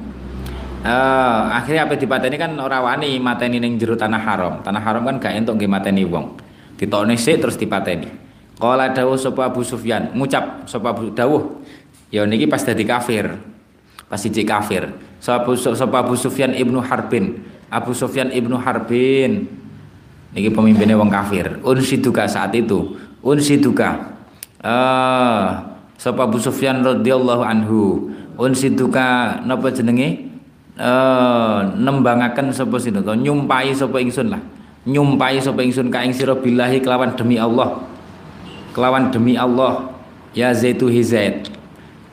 Uh, 0.83 1.47
akhirnya 1.55 1.87
apa 1.87 1.95
dipateni 1.95 2.35
kan 2.35 2.51
ora 2.59 2.83
wani 2.83 3.15
mateni 3.15 3.55
ning 3.55 3.79
jero 3.79 3.95
tanah 3.95 4.19
haram. 4.19 4.59
Tanah 4.59 4.83
haram 4.83 5.07
kan 5.07 5.15
gak 5.15 5.31
entuk 5.39 5.55
nggih 5.55 5.71
mateni 5.71 6.03
wong. 6.03 6.35
Ditokne 6.75 7.15
sik 7.15 7.39
terus 7.39 7.55
dipateni. 7.55 8.11
Qala 8.59 8.91
dawuh 8.91 9.15
sapa 9.15 9.47
Abu 9.47 9.63
Sufyan, 9.63 10.11
ngucap 10.11 10.67
sapa 10.67 10.91
Abu 10.91 11.15
dawuh. 11.15 11.63
Ya 12.11 12.27
niki 12.27 12.51
pas 12.51 12.59
dadi 12.67 12.83
kafir. 12.83 13.31
Pas 14.11 14.19
siji 14.19 14.43
kafir. 14.43 14.91
Sapa 15.23 15.47
Abu 16.03 16.19
Sufyan 16.19 16.51
Ibnu 16.51 16.83
Harbin. 16.83 17.47
Abu 17.71 17.95
Sufyan 17.95 18.27
Ibnu 18.27 18.59
Harbin. 18.59 19.47
Niki 20.35 20.51
pemimpinnya 20.51 20.99
wong 20.99 21.07
kafir. 21.07 21.63
Unsiduka 21.63 22.27
saat 22.27 22.51
itu. 22.59 22.99
Unsiduka. 23.23 24.19
Eh 24.59 24.67
uh, 24.67 25.63
sapa 25.95 26.27
Abu 26.27 26.43
Sufyan 26.43 26.83
radhiyallahu 26.83 27.39
anhu. 27.39 28.11
Unsiduka 28.35 29.39
napa 29.47 29.71
jenenge? 29.71 30.32
Uh, 30.79 31.73
nembangaken 31.77 32.49
sapa 32.53 32.77
sinata 32.79 33.13
nyumpai 33.13 33.73
sapa 33.73 33.97
ingsun 34.01 34.33
lah. 34.33 34.41
Nyumpai 34.83 35.39
sapa 35.39 35.63
ingsun 35.63 35.87
ka 35.93 36.03
ing 36.03 36.11
sira 36.11 36.35
billahi 36.35 36.83
kelawan 36.83 37.13
demi 37.15 37.39
Allah. 37.39 37.81
Kelawan 38.73 39.13
demi 39.13 39.37
Allah. 39.37 39.93
Ya 40.33 40.49
zaitu 40.49 40.89
hizaid 40.89 41.53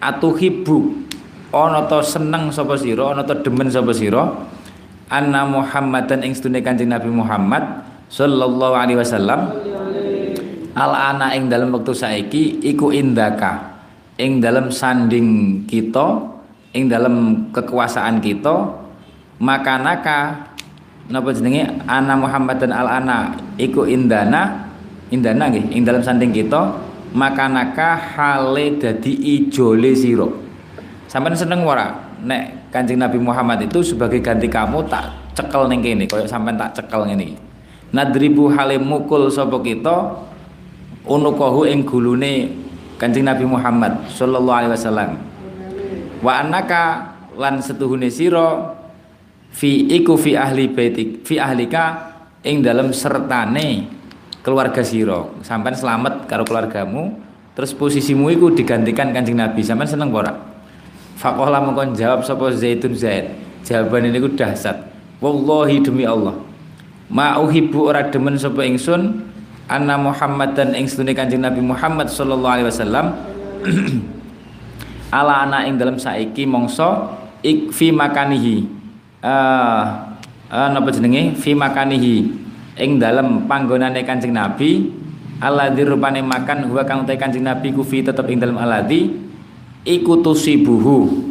atuhibbu 0.00 1.08
ana 1.52 1.84
to 1.88 2.00
seneng 2.04 2.48
sapa 2.52 2.76
sira 2.76 3.16
ana 3.16 3.24
to 3.24 3.36
demen 3.40 3.68
sapa 3.68 3.92
sira. 3.96 4.28
Anna 5.10 5.42
Muhammadan 5.42 6.22
ing 6.22 6.38
sedune 6.38 6.62
Kanjeng 6.62 6.94
Nabi 6.94 7.10
Muhammad 7.10 7.82
sallallahu 8.06 8.74
alaihi 8.78 8.98
wasallam. 9.02 9.50
Al 10.78 10.92
ana 10.94 11.34
ing 11.34 11.50
dalam 11.50 11.74
wektu 11.74 11.90
saiki 11.90 12.62
iku 12.62 12.94
indaka. 12.94 13.82
Ing 14.20 14.38
dalam 14.38 14.70
sanding 14.70 15.64
kita 15.66 16.29
ing 16.76 16.90
dalam 16.90 17.46
kekuasaan 17.50 18.22
kita 18.22 18.70
maka 19.40 19.80
naka 19.80 20.18
napa 21.10 21.34
jenenge? 21.34 21.66
Ana 21.88 22.14
Muhammad 22.14 22.60
dan 22.62 22.70
al 22.76 22.86
ana 22.86 23.34
iku 23.58 23.88
indana 23.88 24.70
indana 25.10 25.50
nggih 25.50 25.74
ing 25.74 25.82
dalam 25.82 26.04
sanding 26.04 26.30
kita 26.30 26.76
maka 27.16 27.50
naka 27.50 27.98
hale 27.98 28.78
dadi 28.78 29.10
ijole 29.10 29.96
sira. 29.98 30.28
Sampean 31.10 31.34
seneng 31.34 31.66
ora? 31.66 31.90
Nek 32.22 32.70
Kanjeng 32.70 33.02
Nabi 33.02 33.18
Muhammad 33.18 33.66
itu 33.66 33.82
sebagai 33.82 34.22
ganti 34.22 34.46
kamu 34.46 34.86
tak 34.86 35.10
cekel 35.34 35.66
ning 35.66 35.82
kene 35.82 36.06
koyo 36.06 36.22
sampean 36.28 36.54
tak 36.54 36.70
cekel 36.78 37.02
ngene 37.08 37.34
nadribu 37.90 38.50
hale 38.50 38.78
mukul 38.78 39.26
sapa 39.30 39.58
kita 39.62 40.14
unukahu 41.06 41.66
ing 41.66 41.82
gulune 41.82 42.54
Kanjeng 43.00 43.26
Nabi 43.26 43.48
Muhammad 43.48 43.96
sallallahu 44.12 44.58
alaihi 44.60 44.74
wasallam 44.76 45.10
wa 46.20 46.32
annaka 46.40 47.16
lan 47.36 47.64
setuhune 47.64 48.12
sira 48.12 48.76
fi 49.50 49.88
iku 49.90 50.14
fi 50.20 50.36
ahli 50.36 50.68
baitik 50.70 51.24
fi 51.24 51.40
ahlika 51.40 52.12
ing 52.44 52.64
dalam 52.64 52.92
sertane 52.92 53.88
keluarga 54.40 54.80
sira. 54.80 55.28
Sampean 55.44 55.76
selamat 55.76 56.28
karo 56.28 56.44
keluargamu 56.44 57.20
terus 57.56 57.76
posisimu 57.76 58.32
iku 58.32 58.52
digantikan 58.52 59.12
Kanjeng 59.12 59.36
Nabi. 59.36 59.60
Sampean 59.60 59.88
seneng 59.88 60.12
ora? 60.12 60.32
Faqala 61.20 61.60
mongkon 61.60 61.92
jawab 61.92 62.24
sapa 62.24 62.48
Zaitun 62.56 62.96
Zaid. 62.96 63.36
Jawaban 63.60 64.08
ini 64.08 64.16
ku 64.24 64.32
dahsyat. 64.32 64.88
Wallahi 65.20 65.84
demi 65.84 66.08
Allah. 66.08 66.32
Ma 67.12 67.36
uhibbu 67.36 67.92
ora 67.92 68.08
demen 68.08 68.40
sapa 68.40 68.64
ingsun 68.64 69.20
anna 69.68 70.00
Muhammadan 70.00 70.72
ing 70.72 70.88
sedune 70.88 71.12
Kanjeng 71.12 71.44
Nabi 71.44 71.60
Muhammad 71.60 72.08
sallallahu 72.08 72.54
alaihi 72.56 72.68
wasallam 72.72 73.06
ala 75.10 75.46
ana 75.46 75.66
ing 75.66 75.74
dalam 75.76 75.98
saiki 75.98 76.46
mongso 76.46 77.10
ik 77.42 77.74
fi 77.74 77.90
makanihi. 77.90 78.64
Uh, 79.20 79.82
uh, 80.48 80.68
napa 80.70 80.88
jenenge? 80.94 81.36
Fi 81.36 81.52
makanihi. 81.52 82.16
Ing 82.80 82.96
dalam 82.96 83.44
panggonane 83.44 84.00
Kanjeng 84.06 84.32
Nabi 84.32 84.88
alladzi 85.42 85.84
rupane 85.84 86.24
makan 86.24 86.70
huwa 86.70 86.86
kang 86.86 87.04
utai 87.04 87.20
Kanjeng 87.20 87.44
Nabi 87.44 87.76
ku 87.76 87.84
fi 87.84 88.00
tetep 88.00 88.24
ing 88.30 88.40
dalam 88.40 88.56
alladzi 88.56 89.10
iku 89.84 90.22
tusibuhu. 90.24 91.28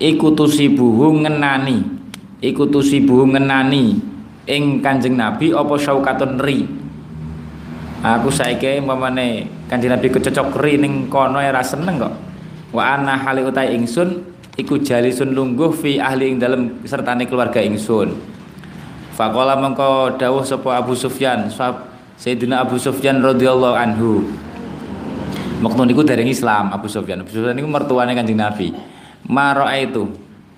Iku 0.00 0.32
tusibuhu 0.32 1.20
ngenani. 1.24 1.84
Iku 2.40 2.68
tusibuhu 2.70 3.28
ngenani 3.28 3.98
ing 4.48 4.80
Kanjeng 4.80 5.18
Nabi 5.18 5.52
apa 5.52 5.74
syaukatun 5.76 6.40
ri? 6.40 6.64
Aku 8.06 8.30
saiki 8.30 8.78
umpamane 8.80 9.50
Kanjeng 9.66 9.92
Nabi 9.92 10.08
kecocok 10.14 10.56
ri 10.62 10.78
ning 10.78 11.10
kono 11.10 11.42
ora 11.42 11.60
seneng 11.60 11.98
kok 11.98 12.25
wa 12.74 12.82
ana 12.82 13.14
hali 13.14 13.46
utai 13.46 13.74
ingsun 13.76 14.24
iku 14.56 14.80
jalisun 14.80 15.36
lungguh 15.36 15.70
fi 15.76 16.00
ahli 16.00 16.34
ing 16.34 16.36
dalem 16.40 16.82
sertane 16.88 17.28
keluarga 17.28 17.60
ingsun. 17.60 18.16
Faqala 19.16 19.56
mengko 19.56 20.16
dawuh 20.20 20.44
sapa 20.44 20.76
Abu 20.76 20.92
Sufyan 20.92 21.48
Sayyidina 22.16 22.64
Abu 22.64 22.80
Sufyan 22.80 23.20
radhiyallahu 23.20 23.76
anhu. 23.76 24.24
Waktu 25.60 25.88
niku 25.88 26.04
dereng 26.04 26.28
Islam 26.28 26.72
Abu 26.72 26.88
Sufyan. 26.88 27.24
Abu 27.24 27.32
Sufyan 27.32 27.56
niku 27.56 27.68
mertuane 27.68 28.12
Kanjeng 28.12 28.40
Nabi. 28.40 28.72
Mara 29.28 29.72
itu? 29.76 30.08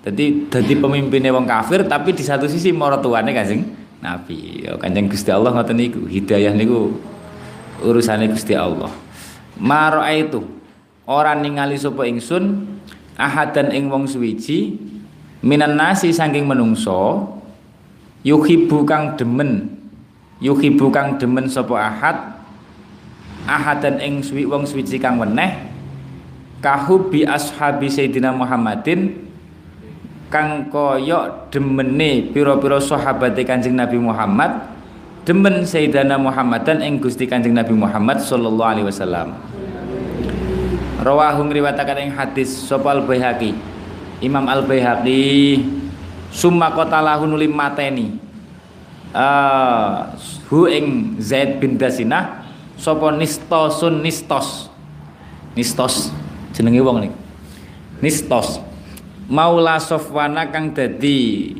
Jadi 0.03 0.47
jadi 0.47 0.73
pemimpinnya 0.79 1.35
wong 1.35 1.43
kafir 1.43 1.83
tapi 1.83 2.15
di 2.15 2.23
satu 2.23 2.47
sisi 2.47 2.71
mertuane 2.71 3.31
Kanjeng 3.31 3.63
Nabi. 3.99 4.67
Ya 4.67 4.75
Kanjeng 4.79 5.07
Gusti 5.07 5.31
Allah 5.31 5.51
ngoten 5.55 5.75
niku 5.75 6.03
hidayah 6.07 6.51
niku 6.55 6.99
urusane 7.83 8.27
Gusti 8.31 8.55
Allah. 8.55 8.91
Mara 9.59 10.07
itu 10.15 10.58
Orang 11.09 11.41
ningali 11.41 11.73
sapa 11.73 12.05
ingsun 12.05 12.69
ahadan 13.17 13.73
ing 13.73 13.89
wong 13.89 14.05
suwiji 14.05 14.77
minan 15.41 15.73
nasi 15.73 16.13
saking 16.13 16.45
menungso 16.45 17.33
yuhibbu 18.21 18.85
kang 18.85 19.17
demen 19.17 19.73
yuhibbu 20.37 20.93
kang 20.93 21.17
demen 21.17 21.49
sapa 21.49 21.73
ahad 21.81 22.17
ahadan 23.49 23.97
ing 23.97 24.21
suwi 24.21 24.45
wong 24.45 24.69
suci 24.69 25.01
kang 25.01 25.17
weneh 25.17 25.73
kahubi 26.61 27.25
ashabi 27.25 27.89
Sayyidina 27.89 28.29
Muhammadin 28.29 29.25
kang 30.29 30.69
kaya 30.69 31.49
demene 31.49 32.29
pira-pira 32.29 32.77
sahabate 32.77 33.41
Kanjeng 33.49 33.73
Nabi 33.73 33.97
Muhammad 33.97 34.61
demen 35.25 35.65
Sayyidina 35.65 36.21
Muhammadan 36.21 36.85
ing 36.85 37.01
Gusti 37.01 37.25
Kanjeng 37.25 37.57
Nabi 37.57 37.73
Muhammad 37.73 38.21
sallallahu 38.21 38.69
alaihi 38.77 38.85
wasallam 38.85 39.33
Rawahu 40.99 41.47
ngriwataken 41.47 42.11
ing 42.11 42.11
hadis 42.11 42.51
sapa 42.67 42.91
Al 42.91 43.07
Imam 44.19 44.45
Al 44.51 44.67
Baihaqi 44.67 45.63
summa 46.27 46.75
qatalahu 46.75 47.23
nuli 47.23 47.47
mateni 47.47 48.19
uh, 49.15 50.11
hu 50.51 50.67
ing 50.67 51.15
Zaid 51.23 51.63
bin 51.63 51.79
Dasinah 51.79 52.43
sapa 52.75 53.15
nistosun 53.15 54.03
nistos. 54.03 54.67
Nistos 55.55 56.11
jenenge 56.51 56.83
wong 56.83 57.07
nih 57.07 57.11
nistos. 58.03 58.59
Maula 59.31 59.79
Sofwana 59.79 60.51
kang 60.51 60.75
dadi 60.75 61.55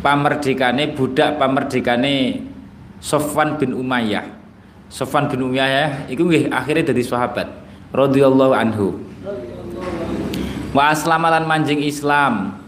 pamerdikane 0.00 0.96
budak 0.96 1.36
pamerdikane 1.36 2.48
Sofwan 2.96 3.60
bin 3.60 3.76
Umayyah. 3.76 4.24
Sofwan 4.88 5.28
bin 5.28 5.44
Umayyah 5.52 6.08
iku 6.08 6.24
nggih 6.24 6.48
akhirnya 6.48 6.96
dadi 6.96 7.04
sahabat 7.04 7.67
radhiyallahu 7.92 8.52
anhu. 8.54 9.00
Wa 10.76 10.92
aslamalan 10.92 11.48
manjing 11.48 11.80
Islam. 11.80 12.60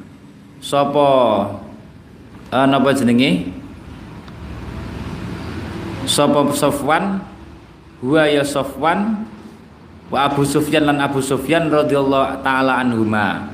Sapa 0.61 1.09
uh, 2.53 2.67
napa 2.69 2.93
jenenge 2.93 3.49
sapa 6.05 6.45
Sofwan? 6.53 7.25
Huwa 8.01 8.25
ya 8.29 8.45
Sofwan. 8.45 9.25
Wa 10.11 10.27
Abu 10.27 10.43
Sufyan 10.43 10.91
lan 10.91 10.99
Abu 10.99 11.23
Sufyan 11.23 11.71
radhiyallahu 11.71 12.43
taala 12.43 12.83
anhuma. 12.83 13.47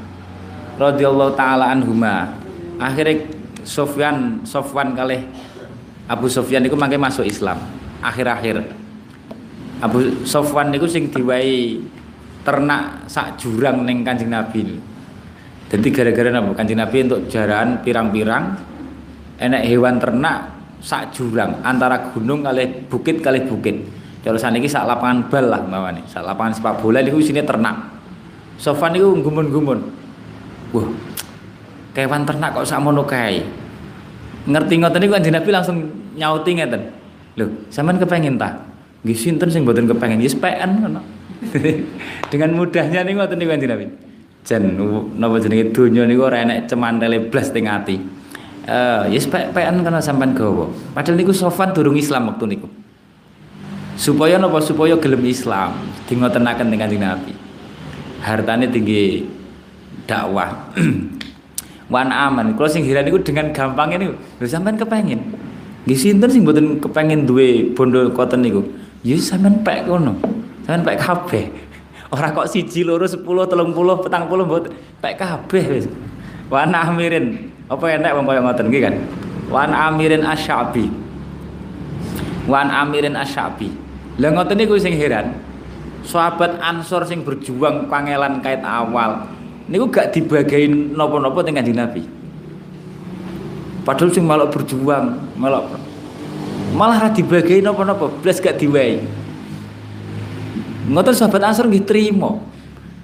Radhiyallahu 0.80 1.36
taala 1.36 1.68
anhuma. 1.74 2.32
Akhirnya 2.80 3.28
Sofyan 3.66 4.40
Sofwan 4.46 4.94
kalih 4.96 5.26
Abu 6.06 6.30
Sufyan 6.30 6.62
itu 6.64 6.78
mangke 6.78 6.96
masuk 6.96 7.26
Islam. 7.26 7.58
Akhir-akhir 8.00 8.85
Abu 9.84 10.24
Sofwan 10.24 10.72
niku 10.72 10.88
sing 10.88 11.12
diwai 11.12 11.76
ternak 12.40 13.04
sak 13.10 13.36
jurang 13.36 13.84
neng 13.84 14.00
Kanjeng 14.06 14.32
Nabi. 14.32 14.64
Jadi 15.66 15.88
gara-gara 15.90 16.30
napa 16.32 16.56
Kanjeng 16.56 16.80
Nabi 16.80 16.96
untuk 17.04 17.26
jaran 17.28 17.82
pirang-pirang 17.84 18.56
enek 19.36 19.62
hewan 19.68 20.00
ternak 20.00 20.48
sak 20.80 21.12
jurang 21.12 21.60
antara 21.60 22.08
gunung 22.14 22.46
kali 22.46 22.88
bukit 22.88 23.20
kali 23.20 23.44
bukit. 23.44 23.76
Kalau 24.24 24.40
saniki 24.40 24.66
sak 24.66 24.88
lapangan 24.88 25.30
bal 25.30 25.46
lah 25.46 25.62
nih, 25.66 26.02
sak 26.10 26.26
lapangan 26.26 26.52
sepak 26.56 26.74
bola 26.82 26.98
niku 26.98 27.22
sini 27.22 27.44
ternak. 27.46 27.76
Sofwan 28.56 28.96
niku 28.96 29.12
gumun-gumun. 29.22 29.80
Wah, 30.74 30.88
kewan 31.94 32.26
ternak 32.26 32.56
kok 32.56 32.66
sak 32.66 32.80
mono. 32.80 33.04
Ngerti 34.46 34.74
ngoten 34.78 34.98
niku 35.02 35.12
Kanjeng 35.14 35.34
Nabi 35.36 35.50
langsung 35.52 35.76
nyauti 36.16 36.50
ngeten. 36.56 36.82
Lho, 37.36 37.68
sampean 37.68 38.00
kepengin 38.00 38.40
ta? 38.40 38.56
Nggih 39.04 39.18
sinten 39.18 39.48
sing 39.52 39.66
mboten 39.66 39.90
kepengin 39.90 40.22
yes 40.22 40.38
PN 40.38 40.84
ngono. 40.84 41.00
Dengan 42.32 42.50
mudahnya 42.56 43.04
niku 43.04 43.20
ngoten 43.20 43.36
niku 43.36 43.50
Kanjeng 43.52 43.70
Nabi. 43.72 43.86
Jan 44.46 44.62
napa 45.18 45.36
jenenge 45.42 45.74
donya 45.74 46.06
niku 46.06 46.22
ora 46.24 46.40
enek 46.46 46.70
cemantele 46.70 47.18
blas 47.28 47.50
teng 47.50 47.66
ati. 47.66 47.98
Eh 48.66 49.02
yes 49.12 49.26
PN 49.28 49.82
kana 49.84 50.00
sampean 50.00 50.32
gawa. 50.32 50.70
Padahal 50.96 51.18
niku 51.18 51.34
Sofan 51.34 51.74
durung 51.76 51.98
Islam 51.98 52.32
waktu 52.32 52.56
niku. 52.56 52.68
Supaya 53.96 54.36
napa 54.36 54.60
supaya 54.60 54.92
gelem 55.00 55.24
Islam, 55.24 55.72
di 56.04 56.14
ngotenaken 56.16 56.66
teng 56.68 56.80
Kanjeng 56.80 57.02
Nabi. 57.02 57.32
Hartane 58.20 58.68
tinggi 58.68 59.24
dakwah. 60.06 60.72
Wan 61.92 62.10
aman, 62.10 62.58
kalau 62.58 62.66
sing 62.66 62.82
heran 62.82 63.06
niku 63.06 63.22
dengan 63.22 63.54
gampang 63.54 63.94
ini, 63.94 64.10
lho 64.10 64.46
sampean 64.46 64.74
kepengin. 64.74 65.22
Nggih 65.86 65.94
sinten 65.94 66.26
sing 66.26 66.42
mboten 66.42 66.82
kepengin 66.82 67.30
duwe 67.30 67.70
bondo 67.70 68.10
koten 68.10 68.42
niku? 68.42 68.66
Ya 69.06 69.14
sampean 69.22 69.62
pek 69.62 69.86
kono. 69.86 70.18
Sampean 70.66 70.82
pek 70.82 70.98
kabeh. 70.98 71.46
Ora 72.10 72.34
kok 72.34 72.50
siji 72.50 72.82
loro 72.82 73.06
10 73.06 73.22
30 73.22 73.54
40 73.62 74.10
mbot 74.50 74.66
pek 74.98 75.14
kabeh 75.14 75.64
wis. 75.78 75.86
Wan 76.50 76.74
amirin. 76.74 77.54
Apa 77.70 77.94
enak 77.94 78.18
wong 78.18 78.26
kaya 78.26 78.42
ngoten 78.42 78.66
iki 78.66 78.82
kan? 78.82 78.94
Wan 79.46 79.70
amirin 79.70 80.26
asyabi. 80.26 80.90
Wan 82.50 82.66
amirin 82.66 83.14
asyabi. 83.14 83.70
Lah 84.18 84.34
ngoten 84.34 84.58
niku 84.58 84.74
sing 84.74 84.98
heran. 84.98 85.38
Sahabat 86.02 86.58
Ansor 86.58 87.06
sing 87.06 87.22
berjuang 87.22 87.86
pangelan 87.86 88.42
kait 88.42 88.62
awal 88.62 89.26
niku 89.66 89.90
gak 89.90 90.14
dibagain 90.14 90.94
napa-napa 90.94 91.42
teng 91.42 91.58
Kanjeng 91.58 91.78
Nabi. 91.78 92.02
Padahal 93.86 94.10
sing 94.10 94.26
malah 94.26 94.50
berjuang, 94.50 95.14
malah 95.38 95.62
malah 96.74 97.06
ra 97.06 97.10
dibagi 97.14 97.62
napa-napa 97.62 98.10
blas 98.22 98.42
gak 98.42 98.58
diwai 98.58 99.04
ngoten 100.90 101.14
sahabat 101.14 101.52
Ansor 101.52 101.70
nggih 101.70 101.86
trimo 101.86 102.42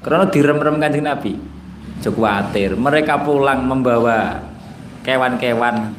karena 0.03 0.27
direm-rem 0.27 0.79
Kanjeng 0.83 1.07
Nabi 1.07 1.53
aja 2.03 2.11
kuatir 2.11 2.75
mereka 2.75 3.23
pulang 3.23 3.63
membawa 3.63 4.43
kewan-kewan. 5.07 5.95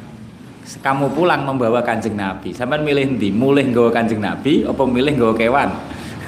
Kamu 0.64 1.12
pulang 1.12 1.44
membawa 1.44 1.80
Kanjeng 1.80 2.12
Nabi. 2.12 2.52
Sampean 2.52 2.84
milih 2.84 3.16
ndi 3.16 3.32
mulih 3.32 3.68
nggawa 3.72 3.88
Kanjeng 3.88 4.20
Nabi 4.20 4.68
apa 4.68 4.84
milih 4.84 5.16
nggawa 5.16 5.32
kewan? 5.32 5.68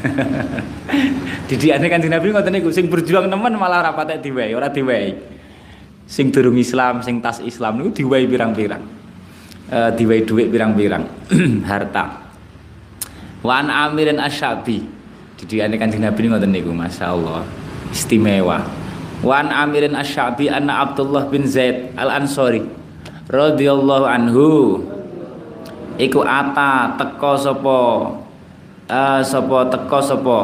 Didikane 1.49 1.89
Kanjeng 1.93 2.13
Nabi 2.13 2.33
ngoten 2.33 2.53
niku 2.57 2.73
sing 2.73 2.89
berjuang 2.89 3.29
nemen 3.29 3.53
malah 3.61 3.85
ora 3.85 3.93
patek 3.93 4.25
diwai 4.25 4.57
ora 4.57 4.73
diwai 4.73 5.13
sing 6.09 6.33
durung 6.33 6.57
Islam 6.57 7.05
sing 7.05 7.21
tas 7.21 7.45
Islam 7.45 7.81
niku 7.81 8.01
diwai 8.01 8.25
pirang-pirang 8.29 8.96
uh, 9.71 9.91
diwai 9.95 10.23
duit 10.27 10.51
pirang-pirang. 10.51 11.05
Harta. 11.71 12.27
Wan 13.43 13.71
amirin 13.71 14.19
asyabi. 14.19 14.83
Didiane 15.37 15.77
kanjeng 15.77 16.03
Nabi 16.03 16.27
ngoten 16.27 16.51
niku 16.51 16.73
masyaallah. 16.73 17.45
Istimewa. 17.93 18.65
Wan 19.23 19.53
amirin 19.53 19.95
asyabi 19.95 20.51
anna 20.51 20.83
Abdullah 20.83 21.29
bin 21.29 21.47
Zaid 21.47 21.95
al 21.95 22.11
Ansori 22.11 22.65
radhiyallahu 23.31 24.05
anhu. 24.07 24.47
Iku 25.97 26.21
ata 26.25 26.97
teko 27.01 27.33
sapa 27.41 27.79
uh, 28.91 29.21
sapa 29.25 29.59
teko 29.73 30.01
sapa. 30.03 30.39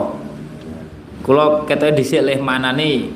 Kula 1.22 1.62
ketoke 1.70 1.94
dhisik 1.94 2.24
leh 2.26 2.38
manane 2.42 3.14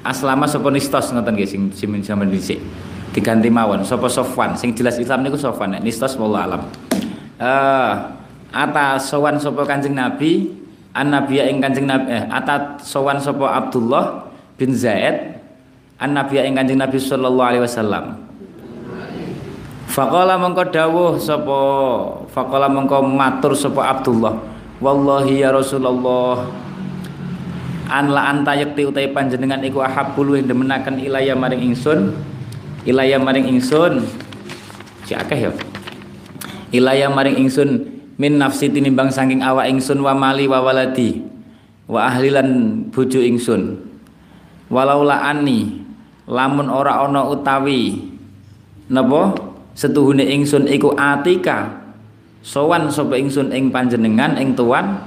aslama 0.00 0.48
sapa 0.48 0.68
nistos 0.72 1.12
ngoten 1.12 1.32
nggih 1.36 1.48
sing 1.48 1.62
sampeyan 1.72 2.28
dhisik 2.28 2.60
diganti 3.14 3.48
mawon. 3.48 3.86
Sapa 3.86 4.10
Sofwan? 4.10 4.58
Sing 4.58 4.74
jelas 4.74 4.98
Islam 4.98 5.22
niku 5.22 5.38
Sofwan 5.38 5.78
nistos 5.78 6.18
wallahu 6.18 6.42
alam. 6.42 6.62
Uh, 7.38 8.14
atas 8.54 9.10
sowan 9.10 9.38
sapa 9.38 9.62
Kanjeng 9.66 9.94
Nabi? 9.94 10.50
An 10.94 11.10
nabiya 11.10 11.50
ing 11.50 11.58
Kanjeng 11.58 11.90
Nabi 11.90 12.06
eh 12.14 12.22
atat 12.30 12.82
sowan 12.82 13.18
sapa 13.18 13.50
Abdullah 13.50 14.30
bin 14.54 14.70
Zaid? 14.74 15.42
An 15.98 16.14
nabiya 16.14 16.46
ing 16.46 16.54
Kanjeng 16.54 16.78
Nabi 16.78 16.98
sallallahu 16.98 17.48
alaihi 17.50 17.64
wasallam. 17.66 18.22
Faqala 19.90 20.38
mongko 20.38 20.74
dawuh 20.74 21.18
sapa 21.18 21.58
faqala 22.30 22.70
mongko 22.70 23.02
matur 23.02 23.54
sapa 23.54 23.94
Abdullah. 23.98 24.38
Wallahi 24.82 25.42
ya 25.42 25.54
Rasulullah 25.54 26.50
an 27.90 28.10
la 28.10 28.30
anta 28.32 28.58
yakti 28.58 28.86
utai 28.86 29.10
panjenengan 29.10 29.62
iku 29.62 29.82
ahabbul 29.82 30.34
demenaken 30.40 30.98
ilaya 30.98 31.36
maring 31.38 31.74
ingsun 31.74 32.16
ilaya 32.84 33.16
maring 33.20 33.48
ingsun. 33.48 34.04
Si 35.04 35.12
akeh 35.12 35.48
ya? 35.48 35.52
Ilaya 36.72 37.08
maring 37.12 37.44
ingsun 37.44 37.70
min 38.16 38.38
nafsi 38.38 38.70
tinimbang 38.70 39.10
saking 39.10 39.40
awa 39.44 39.66
ingsun 39.68 40.00
wa 40.00 40.14
mali 40.14 40.46
wa 40.48 40.62
waladi 40.62 41.24
wa 41.88 42.08
ahlilan 42.08 42.80
bojo 42.92 43.20
ingsun. 43.20 43.80
Walaula 44.72 45.28
ani 45.28 45.84
lamun 46.24 46.72
ora 46.72 47.04
ana 47.04 47.24
utawi 47.28 48.00
napa? 48.88 49.52
Setuhune 49.74 50.22
ingsun 50.22 50.70
iku 50.70 50.94
atika 50.94 51.82
sowan 52.46 52.94
sapa 52.94 53.18
ingsun 53.18 53.50
ing 53.50 53.74
panjenengan 53.74 54.38
ing 54.38 54.54
tuan 54.54 55.02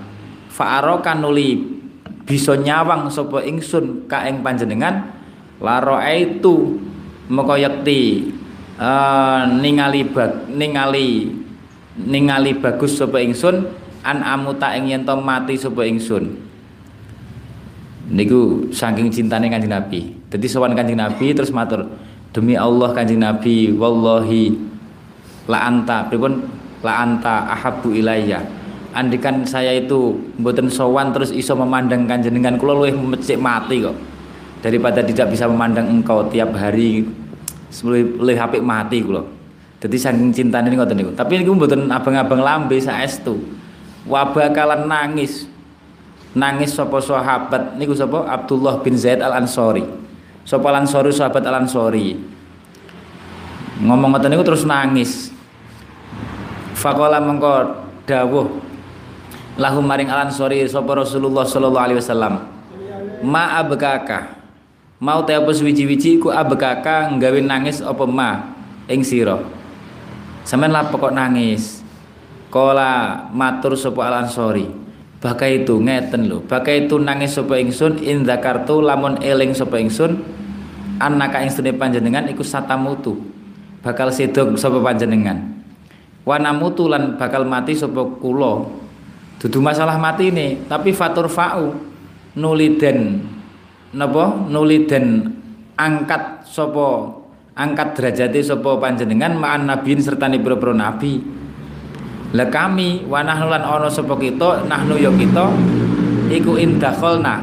fa'aro 0.51 0.99
kanuli 0.99 1.63
bisa 2.28 2.59
nyawang 2.59 3.07
sapa 3.07 3.47
ingsun 3.47 4.11
ka 4.11 4.28
ing 4.28 4.43
panjenengan 4.43 5.07
laro 5.63 6.03
itu 6.03 6.84
moko 7.28 7.59
yakti 7.59 8.32
uh, 8.80 9.47
ningali 9.59 10.07
bag, 10.07 10.47
ningali 10.51 11.32
ningali 11.99 12.51
bagus 12.57 12.95
sapa 12.95 13.19
ingsun 13.19 13.67
an 14.03 14.23
amuta 14.23 14.73
ing 14.75 14.91
yen 14.91 15.03
mati 15.03 15.59
sapa 15.59 15.84
ingsun. 15.84 16.47
Niku 18.07 18.71
saking 18.71 19.11
cintane 19.11 19.51
Kanjeng 19.51 19.75
Nabi. 19.75 20.15
Dadi 20.32 20.47
sowan 20.47 20.71
Kanjeng 20.71 20.95
Nabi 20.95 21.36
terus 21.36 21.51
matur 21.51 21.91
demi 22.32 22.55
Allah 22.55 22.95
Kanjeng 22.95 23.19
Nabi 23.19 23.75
wallahi 23.75 24.55
la 25.51 25.67
anta 25.67 26.07
pripun 26.07 26.47
la 26.88 27.03
anta 27.03 27.51
ahabbu 27.51 27.91
ilayya. 27.91 28.39
Andikan 28.95 29.43
saya 29.43 29.75
itu 29.75 30.15
mboten 30.39 30.71
sowan 30.71 31.11
terus 31.11 31.30
iso 31.36 31.53
memandang 31.53 32.07
kanjenengan 32.07 32.55
kula 32.55 32.73
luwih 32.73 32.95
mecik 32.95 33.38
mati 33.38 33.84
kok 33.84 33.93
daripada 34.62 35.05
tidak 35.05 35.34
bisa 35.34 35.45
memandang 35.45 35.89
engkau 35.89 36.26
tiap 36.28 36.53
hari 36.58 37.05
luwih 37.84 38.39
apik 38.39 38.64
mati 38.64 39.03
kula 39.03 39.38
jadi 39.78 39.93
saking 39.93 40.34
cintane 40.34 40.74
ngoten 40.74 40.97
niku. 40.97 41.12
Tapi 41.14 41.38
niku 41.38 41.53
mboten 41.53 41.86
abang-abang 41.93 42.41
lambe 42.41 42.82
saestu. 42.82 43.38
Wabah 44.10 44.49
kalian 44.49 44.89
nangis. 44.89 45.45
Nangis 46.34 46.74
sapa 46.74 46.97
sahabat 46.97 47.78
niku 47.78 47.93
sapa? 47.93 48.26
Abdullah 48.26 48.82
bin 48.82 48.97
Zaid 48.97 49.22
Al 49.22 49.41
Ansori 49.41 49.82
sapa 50.45 50.70
Al 50.70 50.86
Ansori 50.86 51.10
sahabat 51.10 51.41
Al 51.49 51.66
Ansori 51.66 52.14
ngomong 53.78 54.18
ngoten 54.18 54.30
niku 54.34 54.45
terus 54.45 54.66
nangis. 54.66 55.34
Fakola 56.78 57.18
mengko 57.18 57.86
dawuh 58.05 58.53
lahu 59.58 59.80
maring 59.82 60.10
Al 60.14 60.30
Ansori 60.30 60.62
sapa 60.66 60.93
Rasulullah 60.93 61.45
sallallahu 61.45 61.86
alaihi 61.89 61.99
wasallam 62.01 62.34
ma 63.26 63.66
mau 64.98 65.22
te 65.26 65.34
apa 65.38 65.50
suwi-wiji 65.54 66.18
ku 66.18 66.34
abkaka 66.34 67.14
nggawe 67.14 67.39
nangis 67.41 67.82
apa 67.86 68.04
ma 68.06 68.58
ing 68.89 69.06
sira 69.06 69.38
sampean 70.41 70.74
lah 70.74 70.89
pokok 70.89 71.14
nangis 71.14 71.78
Kola 72.48 73.28
matur 73.36 73.76
sapa 73.76 74.08
Al 74.08 74.24
Ansori. 74.24 74.66
Bakai 75.18 75.66
itu 75.66 75.82
ngeten 75.82 76.30
lho, 76.30 76.45
bakai 76.45 76.86
itu 76.86 77.02
nangis 77.02 77.34
sapa 77.34 77.58
ingsun 77.58 78.06
in 78.06 78.22
zakartu 78.22 78.86
lamun 78.86 79.18
eling 79.18 79.50
sapa 79.50 79.82
ingsun 79.82 80.22
anaka 81.02 81.41
ingsun 81.41 81.74
panjenengan 81.74 82.30
iku 82.30 82.45
satamutu. 82.45 83.18
Bakal 83.82 84.14
sedok 84.14 84.56
sapa 84.62 84.78
panjenengan. 84.78 85.58
Wana 86.22 86.54
mutu 86.54 86.86
lan 86.86 87.18
bakal 87.18 87.50
mati 87.50 87.74
sapa 87.74 87.98
kula. 88.22 88.70
Dudu 89.41 89.58
masalah 89.62 89.98
mati 90.02 90.34
ini, 90.34 90.66
tapi 90.66 90.93
fatur 90.93 91.30
fa'u 91.30 91.74
nuliden 92.38 93.22
napa? 93.96 94.48
Nuliden 94.50 95.36
angkat 95.78 96.44
sapa 96.50 97.14
angkat 97.58 97.98
derajate 97.98 98.42
sapa 98.42 98.78
panjenengan 98.82 99.38
ma'an 99.38 99.70
nabiin 99.70 100.02
serta 100.02 100.28
pira 100.30 100.74
nabi. 100.74 101.22
Lah 102.36 102.52
kami 102.52 103.08
wa 103.08 103.24
nahnu 103.24 103.48
lan 103.48 103.64
ana 103.64 103.88
sapa 103.88 104.20
kita 104.20 104.68
nahnu 104.68 105.00
ya 105.00 105.08
kita 105.16 105.48
iku 106.28 106.60
indakhalna 106.60 107.40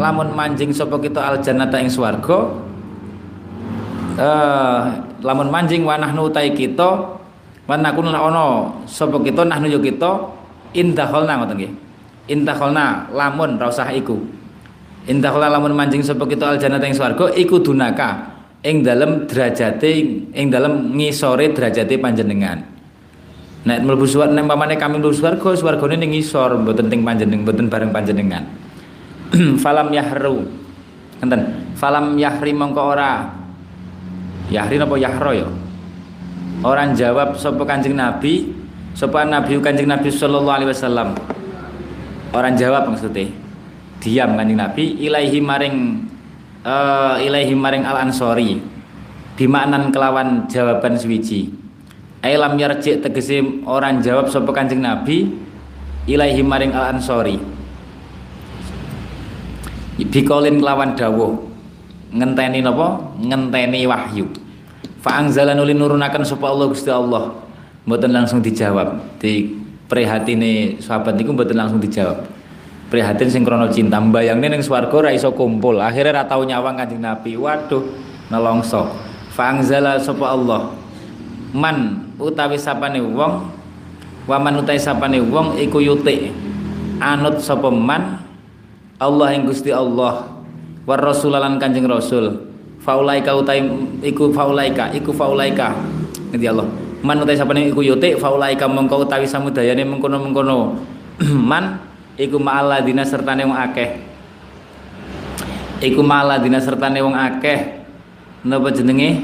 lamun 0.00 0.32
manjing 0.32 0.72
sapa 0.72 0.96
kita 0.96 1.20
al 1.20 1.36
jannata 1.44 1.76
ing 1.76 1.92
swarga 1.92 2.48
eh 4.16 4.80
lamun 5.20 5.52
manjing 5.52 5.84
wa 5.84 6.00
nahnu 6.00 6.32
utai 6.32 6.56
kita 6.56 7.12
wa 7.68 7.76
nakun 7.76 8.08
ana 8.08 8.72
sapa 8.88 9.20
kita 9.20 9.44
nahnu 9.44 9.68
ya 9.68 9.76
kita 9.76 10.32
indakhalna 10.72 11.44
ngoten 11.44 11.56
nggih. 11.60 11.72
Indakhalna 12.32 13.12
lamun 13.12 13.60
ra 13.60 13.68
usah 13.68 13.92
iku 13.92 14.16
indakhalna 15.08 15.48
lamun 15.58 15.74
manjing 15.74 16.02
sapa 16.04 16.26
kita 16.26 16.54
al 16.54 16.58
jannata 16.58 16.86
ing 16.86 16.94
swarga 16.94 17.32
iku 17.34 17.58
dunaka 17.58 18.38
ing 18.62 18.86
dalem 18.86 19.26
derajate 19.26 19.90
ing 20.30 20.46
dalem 20.50 20.94
ngisore 20.94 21.50
derajate 21.50 21.98
panjenengan 21.98 22.72
Nek 23.62 23.78
mlebu 23.86 24.10
swarga 24.10 24.34
nek 24.34 24.50
pamane 24.50 24.74
kami 24.74 24.98
mlebu 24.98 25.14
swarga, 25.14 25.54
swargane 25.54 25.94
ning 25.94 26.18
ngisor, 26.18 26.58
mboten 26.66 26.90
teng 26.90 27.06
panjenengan, 27.06 27.46
mboten 27.46 27.66
bareng 27.70 27.94
panjenengan. 27.94 28.42
Falam 29.62 29.94
yahru. 29.94 30.42
Ngenten. 31.22 31.70
Falam 31.78 32.18
yahri 32.18 32.50
mongko 32.50 32.82
ora 32.82 33.30
Yahri 34.50 34.76
napa 34.76 34.98
yahro 34.98 35.32
ya? 35.32 35.48
Orang 36.62 36.92
jawab 36.92 37.38
sapa 37.40 37.62
Kanjeng 37.64 37.96
Nabi, 37.96 38.52
sapa 38.92 39.24
Nabi 39.24 39.56
Kanjeng 39.62 39.88
Nabi 39.88 40.10
sallallahu 40.12 40.56
alaihi 40.58 40.70
wasallam. 40.70 41.14
Orang 42.34 42.58
jawab 42.58 42.90
maksudnya. 42.90 43.41
Diam 44.02 44.34
Kanjeng 44.34 44.58
Nabi 44.58 44.98
ilaihi 44.98 45.38
maring 45.38 45.76
uh, 46.66 47.22
ilaihi 47.22 47.54
maring 47.54 47.86
Al 47.86 48.10
Ansori. 48.10 48.58
Bimaknan 49.38 49.94
kelawan 49.94 50.44
jawaban 50.50 50.98
suwiji 50.98 51.62
Ailam 52.22 52.54
yarji 52.54 53.02
tegese 53.02 53.42
orang 53.66 53.98
jawab 53.98 54.30
sapa 54.30 54.54
Kanjeng 54.54 54.78
Nabi 54.78 55.26
ilaihi 56.06 56.38
maring 56.46 56.70
al 56.70 56.94
ansori. 56.94 57.34
Bikolin 59.98 60.62
kelawan 60.62 60.94
dawuh 60.94 61.34
ngenteni 62.14 62.62
napa? 62.62 63.18
Ngenteni 63.18 63.90
wahyu. 63.90 64.30
Fa 65.02 65.18
anzala 65.18 65.58
nulin 65.58 65.82
nurunaken 65.82 66.22
sapa 66.22 66.46
Allah 66.46 66.66
Gusti 66.70 66.94
Allah. 66.94 67.34
Mboten 67.90 68.14
langsung 68.14 68.38
dijawab. 68.38 69.18
Di 69.18 69.58
prihatine 69.90 70.78
sahabat 70.78 71.18
niku 71.18 71.34
mboten 71.34 71.58
langsung 71.58 71.82
dijawab. 71.82 72.22
Prihatin 72.92 73.32
sing 73.32 73.40
krana 73.40 73.72
cinta. 73.72 73.96
Mbayangne 73.96 74.52
ning 74.52 74.60
swarga 74.60 74.92
ora 74.92 75.10
iso 75.16 75.32
kumpul. 75.32 75.80
Akhirnya 75.80 76.20
ra 76.20 76.22
tau 76.28 76.44
nyawang 76.44 76.76
Kanjeng 76.76 77.00
Nabi. 77.00 77.40
Waduh, 77.40 77.80
nelongso. 78.28 78.92
Fa 79.32 79.56
anzala 79.56 79.96
sapa 79.96 80.28
Allah? 80.28 80.76
Man 81.56 82.04
utawi 82.20 82.60
sapane 82.60 83.00
wong 83.00 83.48
waman 84.28 84.60
utawi 84.60 84.76
sapane 84.76 85.24
wong 85.24 85.56
iku 85.56 85.80
anut 87.00 87.40
sapa 87.40 87.72
man? 87.72 88.20
Allah 89.00 89.28
ing 89.32 89.48
Gusti 89.48 89.72
Allah. 89.72 90.28
War 90.84 91.00
rasulalan 91.00 91.56
kanjeng 91.56 91.88
rasul. 91.88 92.52
Faulaika 92.84 93.32
utai 93.32 93.64
iku 94.04 94.36
faulaika 94.36 94.92
iku 94.92 95.16
faulaika. 95.16 95.72
Ngerti 96.28 96.44
Allah? 96.44 96.68
Man 97.00 97.24
utai 97.24 97.40
sapane 97.40 97.72
iku 97.72 97.80
yuti 97.80 98.20
faulaika 98.20 98.68
mengko 98.68 99.00
utawi 99.00 99.24
samudayane 99.24 99.80
mengkono-mengkono. 99.80 100.76
Man 101.50 101.91
iku 102.16 102.36
ma'aladina 102.36 103.04
sertane 103.06 103.46
wong 103.46 103.56
akeh. 103.56 104.00
Iku 105.82 106.00
ma'aladina 106.00 106.58
sertane 106.60 107.00
wong 107.00 107.16
akeh. 107.16 107.84
Napa 108.42 108.68
jenenge? 108.74 109.22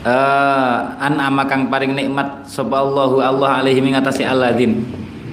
Uh, 0.00 0.96
an 0.96 1.20
ama 1.20 1.44
kang 1.44 1.68
paring 1.68 1.92
nikmat 1.92 2.48
sapa 2.48 2.80
Allahu 2.80 3.20
Allah 3.20 3.60
alaihi 3.60 3.84
mengatasi 3.84 4.24
aladin. 4.24 4.82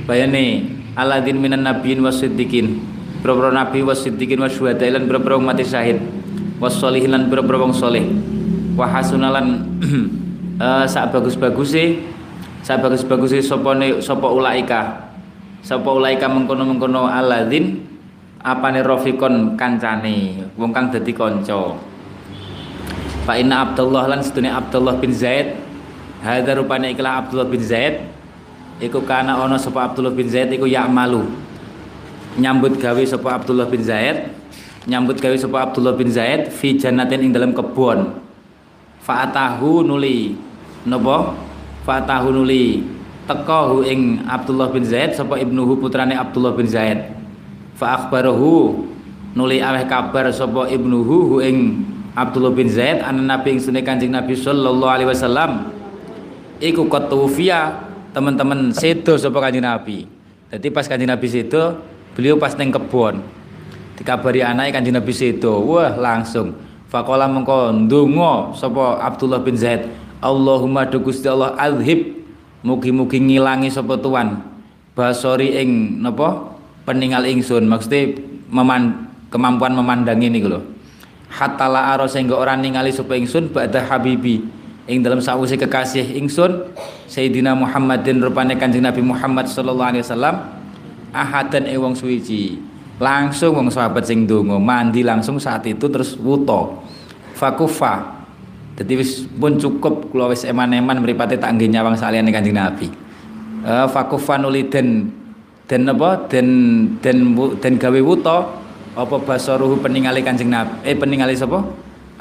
Bayane 0.03 0.67
aladin 0.93 1.39
minan 1.39 1.63
nabiyyin 1.63 2.03
wasiddiqin 2.03 2.83
boro 3.23 3.51
nabi 3.51 3.83
wasiddiqin 3.83 4.39
wasyuhada 4.43 4.87
lan 4.91 5.07
boro 5.07 5.39
mati 5.39 5.63
syahid. 5.63 6.03
Wassolihin 6.59 7.15
lan 7.15 7.31
boro 7.31 7.47
wong 7.47 7.71
saleh 7.71 8.03
wa 8.77 8.85
hasunalan 8.85 9.65
uh, 10.61 10.85
sak 10.93 11.09
bagus-baguse 11.09 11.97
sak 12.61 12.85
bagus-baguse 12.85 13.41
sapa 13.41 13.73
sapa 13.97 14.27
ulaika 14.29 15.06
sapa 15.61 15.89
ulaika 15.93 16.29
mengkono-mengkono 16.29 17.07
aladin 17.09 17.83
apane 18.41 18.79
rofikon 18.85 19.57
kancane 19.59 20.47
wong 20.55 20.71
kang 20.71 20.87
dadi 20.93 21.11
kanca. 21.11 21.75
Fa 23.27 23.35
inna 23.35 23.67
Abdullah 23.67 24.07
lan 24.07 24.23
sedune 24.23 24.47
Abdullah 24.47 24.95
bin 25.03 25.11
Zaid 25.11 25.59
hadza 26.23 26.55
rupane 26.55 26.95
ikhlas 26.95 27.27
Abdullah 27.27 27.47
bin 27.51 27.59
Zaid 27.59 28.07
iku 28.79 29.03
kana 29.03 29.35
ana 29.35 29.59
sapa 29.59 29.91
Abdullah 29.91 30.15
bin 30.15 30.31
Zaid 30.31 30.53
iku 30.55 30.63
ya'malu. 30.63 31.27
Nyambut 32.37 32.77
gawe 32.79 33.01
sapa 33.03 33.35
Abdullah 33.41 33.67
bin 33.67 33.83
Zaid 33.83 34.31
nyambut 34.87 35.19
gawe 35.19 35.35
sapa 35.35 35.67
Abdullah 35.67 35.97
bin 35.99 36.07
Zaid 36.07 36.47
fi 36.53 36.79
jannatin 36.79 37.19
ing 37.19 37.31
dalam 37.35 37.51
kebon 37.51 38.23
fa'atahu 39.03 39.83
nuli. 39.83 40.39
Napa? 40.87 41.35
Fa'atahu 41.83 42.31
nuli 42.31 42.96
teko 43.27 43.83
ing 43.83 44.23
Abdullah 44.23 44.71
bin 44.71 44.87
Zaid 44.87 45.13
sapa 45.13 45.35
ibnuhu 45.37 45.77
putrane 45.77 46.15
Abdullah 46.15 46.55
bin 46.55 46.65
Zaid. 46.65 47.11
Fa 47.75 47.99
akhbarahu 47.99 48.87
nuli 49.35 49.59
aweh 49.59 49.85
kabar 49.85 50.31
sapa 50.31 50.71
ibnuhu 50.71 51.43
ing 51.43 51.83
Abdullah 52.17 52.55
bin 52.55 52.71
Zaid 52.71 53.03
anak 53.03 53.25
Nabi 53.27 53.47
yang 53.53 53.59
sunai 53.61 53.83
kanjeng 53.85 54.09
Nabi 54.15 54.33
Sallallahu 54.33 54.89
Alaihi 54.89 55.09
Wasallam. 55.11 55.69
Iku 56.57 56.89
ketufia 56.89 57.85
teman-teman 58.15 58.73
sedo 58.73 59.13
sapa 59.19 59.37
kanjeng 59.37 59.67
Nabi. 59.67 60.09
Jadi 60.49 60.67
pas 60.73 60.87
kanjeng 60.87 61.11
Nabi 61.11 61.27
sedo 61.29 61.77
beliau 62.17 62.39
pas 62.39 62.55
neng 62.57 62.73
kebon. 62.73 63.21
Dikabari 63.99 64.41
anak 64.41 64.73
kanjeng 64.73 64.97
Nabi 64.97 65.13
sedo 65.13 65.61
wah 65.61 65.93
langsung. 65.93 66.55
Fakola 66.87 67.27
mengko 67.27 67.75
ndonga 67.75 68.55
sapa 68.55 69.03
Abdullah 69.03 69.43
bin 69.43 69.59
Zaid 69.59 69.91
Allahumma 70.23 70.87
du 70.87 71.03
Gusti 71.03 71.27
Allah 71.27 71.51
adhib 71.59 72.17
mugi-mugi 72.65 73.21
ngilangi 73.21 73.69
sapa 73.69 73.99
tuan 73.99 74.41
basori 74.97 75.53
ing 75.61 76.01
napa? 76.01 76.57
Peninggal 76.87 77.27
ingsun. 77.27 77.67
Maksudnya 77.67 78.15
meman, 78.47 79.11
kemampuan 79.27 79.75
memandangi 79.75 80.31
ini 80.31 80.39
lho. 80.39 80.63
Hatta 81.27 81.67
la 81.67 81.91
aro 81.91 82.07
sehingga 82.07 82.39
orang 82.39 82.63
ningali 82.63 82.95
sapa 82.95 83.13
ingsun 83.19 83.51
ba'da 83.51 83.83
habibi. 83.91 84.39
Ing 84.87 85.03
dalam 85.03 85.19
sawise 85.19 85.59
kekasih 85.59 86.15
ingsun 86.15 86.71
Sayyidina 87.11 87.51
Muhammadin 87.59 88.23
rupane 88.23 88.55
Kanjeng 88.55 88.87
Nabi 88.87 89.03
Muhammad 89.03 89.51
sallallahu 89.51 89.91
alaihi 89.91 90.03
wasallam 90.07 90.47
ahadan 91.11 91.67
e 91.67 91.75
wong 91.75 91.91
suwiji. 91.91 92.55
Langsung 92.95 93.51
wong 93.51 93.67
sahabat 93.67 94.07
sing 94.07 94.23
donga 94.23 94.55
mandi 94.55 95.03
langsung 95.03 95.43
saat 95.43 95.67
itu 95.67 95.91
terus 95.91 96.15
wuto. 96.15 96.87
Fakufa 97.35 98.16
Dadi 98.77 98.93
wis 98.93 99.25
pun 99.25 99.57
cukup 99.57 100.13
kula 100.13 100.29
wis 100.29 100.45
eman-eman 100.45 101.01
mripate 101.01 101.33
tak 101.41 101.57
nggih 101.57 101.65
nyawang 101.73 101.97
saliyane 101.97 102.29
Kanjeng 102.29 102.53
Nabi. 102.53 102.93
Uh, 103.65 103.89
fakufanuli 103.89 104.69
den 104.69 105.09
den 105.65 105.89
apa? 105.89 106.29
Den 106.29 106.47
den 107.01 107.33
den 107.57 107.73
gawe 107.81 107.99
wuta 108.05 108.45
apa 108.93 109.15
basaruhu 109.17 109.81
peninggali 109.81 110.21
Kanjeng 110.21 110.53
Nabi 110.53 110.77
eh 110.85 110.93
peninggali 110.93 111.33
sapa? 111.33 111.65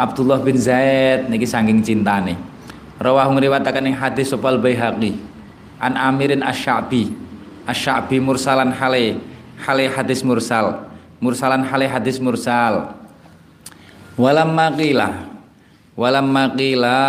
Abdullah 0.01 0.41
bin 0.41 0.57
Zaid 0.57 1.29
niki 1.29 1.45
saking 1.45 1.85
cintane. 1.85 2.41
Rawahu 2.97 3.37
ngriwataken 3.37 3.93
ing 3.93 3.97
hadis 4.01 4.33
sopal 4.33 4.57
Baihaqi 4.57 5.13
an 5.77 5.93
Amirin 6.01 6.41
Asy-Sya'bi 6.41 7.13
Asy-Sya'bi 7.69 8.17
mursalan 8.17 8.73
hale 8.73 9.21
hale 9.61 9.85
hadis 9.93 10.25
mursal. 10.25 10.89
Mursalan 11.21 11.69
hale 11.69 11.85
hadis 11.85 12.17
mursal. 12.17 12.97
Walam 14.17 14.57
maqila 14.57 15.26
walam 15.97 16.29
maqila 16.29 17.01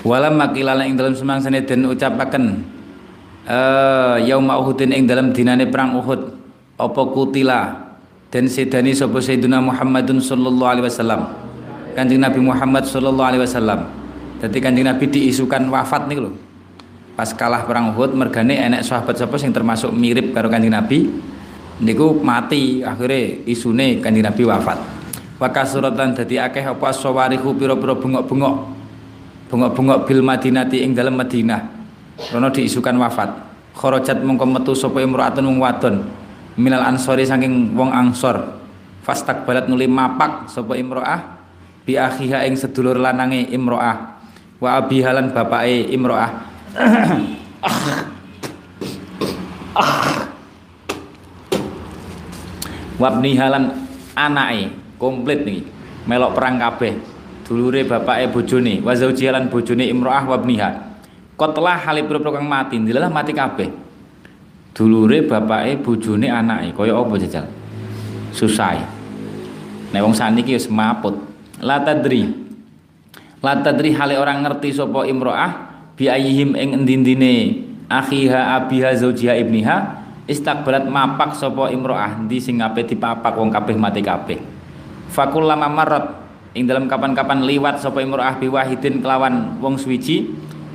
Walam 0.00 0.40
makilala 0.40 0.88
ing 0.88 0.96
dalam 0.96 1.12
semangsane 1.14 1.62
den 1.62 1.86
ucapaken 1.86 2.66
eh 3.46 4.16
yauma 4.26 4.58
Uhudin 4.58 4.96
ing 4.96 5.04
dalam 5.06 5.30
dinane 5.30 5.68
perang 5.68 5.94
Uhud 6.02 6.34
apa 6.80 7.02
kutila 7.14 7.94
dan 8.32 8.48
sedani 8.48 8.96
sapa 8.96 9.20
Sayyidina 9.20 9.60
Muhammadun 9.60 10.18
sallallahu 10.18 10.70
alaihi 10.72 10.88
wasallam. 10.88 11.49
Kanjeng 12.00 12.24
Nabi 12.24 12.40
Muhammad 12.40 12.88
sallallahu 12.88 13.28
alaihi 13.28 13.44
wasallam. 13.44 13.84
Dadi 14.40 14.56
Kanjeng 14.56 14.88
Nabi 14.88 15.04
diisukan 15.04 15.68
wafat 15.68 16.08
niku 16.08 16.24
lho. 16.24 16.32
Pas 17.12 17.28
kalah 17.36 17.68
perang 17.68 17.92
Uhud 17.92 18.16
mergane 18.16 18.56
enek 18.56 18.80
sahabat 18.88 19.20
sapa 19.20 19.36
sing 19.36 19.52
termasuk 19.52 19.92
mirip 19.92 20.32
karo 20.32 20.48
Kanjeng 20.48 20.72
Nabi 20.72 21.12
niku 21.84 22.16
mati. 22.24 22.80
Akhirnya 22.80 23.44
isune 23.44 24.00
Kanjeng 24.00 24.24
Nabi 24.24 24.48
wafat. 24.48 24.80
Wa 25.36 25.52
kasuratan 25.52 26.16
dadi 26.16 26.40
akeh 26.40 26.64
apa 26.64 26.88
sawarihu 26.88 27.52
pira-pira 27.52 27.92
bengok-bengok. 27.92 28.54
Bengok-bengok 29.52 29.98
bil 30.08 30.24
Madinati 30.24 30.80
ing 30.80 30.96
dalam 30.96 31.20
Madinah. 31.20 31.60
Rono 32.32 32.48
diisukan 32.48 32.96
wafat. 32.96 33.28
Kharajat 33.76 34.24
mongko 34.24 34.48
metu 34.48 34.72
sapa 34.72 35.04
imraatun 35.04 35.44
wong 35.44 35.60
wadon. 35.60 36.08
Minal 36.56 36.80
ansori 36.80 37.28
saking 37.28 37.76
wong 37.76 37.92
angsor 37.92 38.56
fastak 39.04 39.44
balat 39.44 39.68
nuli 39.68 39.84
mapak 39.84 40.48
sapa 40.48 40.76
imroah 40.76 41.39
bi 41.84 41.96
akhiha 41.96 42.44
ing 42.48 42.56
sedulur 42.56 42.96
lanange 43.00 43.48
imroah. 43.50 44.20
Wa 44.60 44.76
abihalan 44.76 45.32
bapake 45.32 45.88
imroah. 45.88 46.30
Wabni 53.00 53.32
halan 53.40 53.88
anake 54.12 54.76
komplit 55.00 55.48
nih 55.48 55.64
melok 56.04 56.36
perang 56.36 56.60
kabeh. 56.60 56.92
Dulure 57.48 57.88
bapake 57.88 58.28
bojone. 58.28 58.84
Wa 58.84 58.92
zaujiha 58.92 59.32
lan 59.32 59.48
bojone 59.48 59.88
imroah 59.88 60.28
wa 60.28 60.36
ibniha 60.36 60.70
kotlah 61.40 61.80
hale 61.80 62.04
pira 62.04 62.20
kang 62.20 62.44
mati 62.44 62.76
ndilalah 62.76 63.08
mati 63.08 63.32
kabeh. 63.32 63.72
Dulure 64.76 65.24
bapake 65.24 65.80
bojone 65.80 66.28
anake. 66.28 66.76
Kaya 66.76 66.92
apa 66.92 67.14
jajal? 67.16 67.48
Susah. 68.36 68.76
Nek 69.90 70.04
wong 70.04 70.12
saniki 70.14 70.54
wis 70.54 70.68
maput 70.68 71.29
la 71.60 71.80
tadri. 71.84 72.28
La 73.40 73.60
tadri 73.60 73.96
hale 73.96 74.20
orang 74.20 74.44
ngerti 74.44 74.76
sapa 74.76 75.08
imroah 75.08 75.50
bi 75.96 76.08
ayihim 76.08 76.56
ing 76.56 76.82
endi-endine 76.82 77.64
akhiha 77.88 78.60
abiha 78.60 78.92
zaujiha 79.00 79.36
ibniha 79.40 79.76
istakbalat 80.28 80.84
mapak 80.88 81.36
sapa 81.36 81.72
imroah 81.72 82.20
ndi 82.24 82.36
sing 82.40 82.60
ape 82.60 82.84
dipapak 82.84 83.32
wong 83.36 83.48
kabeh 83.48 83.76
mati 83.76 84.00
kabeh. 84.04 84.38
Fakullama 85.10 85.66
marrat 85.72 86.20
ing 86.54 86.66
dalam 86.66 86.90
kapan-kapan 86.90 87.46
liwat 87.46 87.78
sapa 87.78 88.02
imro'ah 88.02 88.38
biwahidin 88.42 88.98
kelawan 88.98 89.58
wong 89.62 89.78
suwiji 89.78 90.26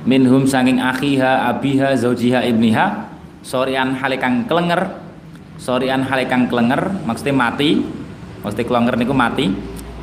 minhum 0.08 0.48
sanging 0.48 0.80
akhiha 0.80 1.52
abiha 1.52 1.92
zaujiha 1.98 2.48
ibniha 2.48 3.12
sorian 3.44 3.92
halikang 3.98 4.48
klenger 4.48 4.88
sorian 5.60 6.00
halikang 6.06 6.48
klenger 6.48 6.96
maksudnya 7.04 7.36
mati 7.36 7.84
maksudnya 8.40 8.64
klenger 8.64 8.94
niku 8.96 9.12
mati 9.12 9.52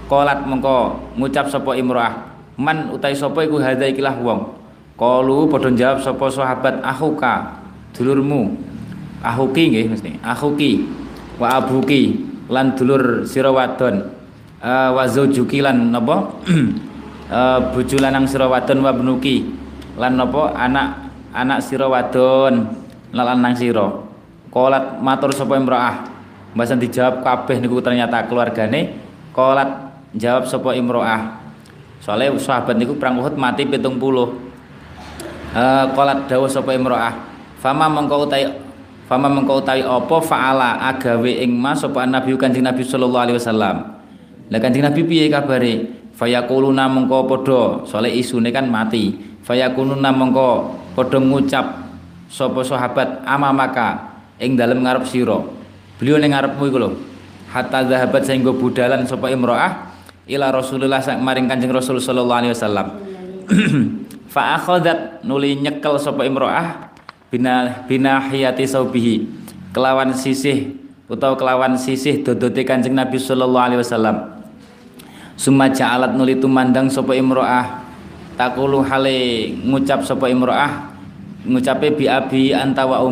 kolat 0.08 0.44
mengko 0.46 1.00
ngucap 1.18 1.48
sapa 1.50 1.76
imro'ah. 1.78 2.34
Man 2.60 2.94
utai 2.94 3.18
sapa 3.18 3.42
iku 3.42 3.58
hadza 3.58 3.90
ikilah 3.90 4.18
wong. 4.22 4.64
Kalu 4.94 5.50
padha 5.50 5.74
jawab 5.74 6.00
sapa 6.06 6.26
sahabat 6.30 6.80
ahuka 6.86 7.60
dulurmu. 7.98 8.54
Ahuki 9.24 9.74
nggih 9.74 9.88
mesti. 9.90 10.12
Ahuki 10.22 10.86
wa 11.42 11.58
abuki 11.58 12.22
lan 12.52 12.78
dulur 12.78 13.26
sira 13.26 13.50
wadon. 13.50 14.12
Uh, 14.64 14.96
wa 14.96 15.04
zaujuki 15.10 15.60
lan 15.60 15.92
napa? 15.92 16.40
Uh, 17.28 17.60
bojo 17.76 17.98
lanang 18.00 18.30
sira 18.30 18.48
wa 18.48 18.62
benuki 18.64 19.50
lan 19.98 20.20
napa? 20.20 20.54
Anak 20.56 21.10
anak 21.34 21.60
sira 21.66 21.90
wadon 21.90 22.70
lanang 23.12 23.56
sira. 23.58 23.88
Kolat 24.54 25.02
matur 25.02 25.34
sapa 25.34 25.58
imroah. 25.58 26.14
Mbasan 26.54 26.78
dijawab 26.78 27.26
kabeh 27.26 27.58
niku 27.58 27.82
ternyata 27.82 28.30
keluargane. 28.30 28.94
Kolat 29.34 29.93
jawab 30.18 30.46
sapa 30.46 30.78
imroah 30.78 31.42
soalnya 32.04 32.36
sahabat 32.38 32.76
niku 32.78 32.98
perang 32.98 33.22
Uhud 33.22 33.38
mati 33.38 33.66
pitung 33.66 33.98
puluh 33.98 34.34
uh, 35.56 35.86
kolat 35.94 36.30
dawuh 36.30 36.50
sapa 36.50 36.74
imroah 36.74 37.14
fama 37.62 37.88
mengkau 37.90 38.28
utai 38.28 38.50
fama 39.10 39.28
mengkau 39.28 39.60
utai 39.60 39.82
apa 39.82 40.18
faala 40.24 40.80
agawe 40.94 41.32
ing 41.44 41.54
mas 41.54 41.82
sapa 41.82 42.06
nabi 42.06 42.36
kanjeng 42.38 42.66
nabi 42.66 42.84
sallallahu 42.86 43.24
alaihi 43.24 43.40
wasallam 43.40 43.94
lah 44.52 44.60
Kanjeng 44.60 44.84
Nabi 44.84 45.02
piye 45.08 45.32
kabare? 45.32 46.04
Fayaquluna 46.14 46.86
mengko 46.86 47.26
padha, 47.26 47.62
soalé 47.90 48.14
isune 48.14 48.54
kan 48.54 48.70
mati. 48.70 49.18
Fayakununa 49.44 50.14
mengko 50.14 50.78
padha 50.94 51.18
ngucap 51.18 51.66
sapa 52.30 52.62
sahabat 52.62 53.26
amamaka 53.26 54.14
ing 54.38 54.54
dalem 54.54 54.86
ngarep 54.86 55.10
sira. 55.10 55.42
Beliau 55.98 56.22
ning 56.22 56.38
ngarepmu 56.38 56.64
iku 56.70 56.78
lho. 56.78 56.90
Hatta 57.50 57.86
zahabat 57.90 58.30
sehingga 58.30 58.54
budalan 58.54 59.06
sapa 59.10 59.30
imro'ah 59.34 59.93
ila 60.28 60.56
Rasulullah 60.56 61.04
maring 61.20 61.52
Kanjeng 61.52 61.74
Rasul 61.74 62.00
sallallahu 62.00 62.40
alaihi 62.40 62.54
wasallam. 62.56 62.88
Fa 64.34 64.58
akhadat 64.58 65.22
nuli 65.28 65.60
nyekel 65.60 66.00
sapa 66.00 66.24
imro'ah 66.26 66.90
bina 67.30 67.84
binahiyati 67.86 68.64
saubihi. 68.64 69.16
Kelawan 69.74 70.14
sisih 70.14 70.80
utawa 71.10 71.36
kelawan 71.36 71.76
sisih 71.76 72.24
dodote 72.24 72.64
Kanjeng 72.64 72.96
Nabi 72.96 73.20
sallallahu 73.20 73.66
alaihi 73.68 73.82
wasallam. 73.82 74.18
Summa 75.36 75.68
ja'alat 75.70 76.16
nuli 76.16 76.40
tumandang 76.40 76.88
sapa 76.88 77.14
imro'ah. 77.18 77.84
Takulu 78.34 78.82
hale 78.82 79.54
ngucap 79.62 80.02
sapa 80.08 80.26
imro'ah 80.32 80.94
ngucape 81.44 82.00
bi 82.00 82.06
abi 82.08 82.56
anta 82.56 82.88
wa 82.88 83.04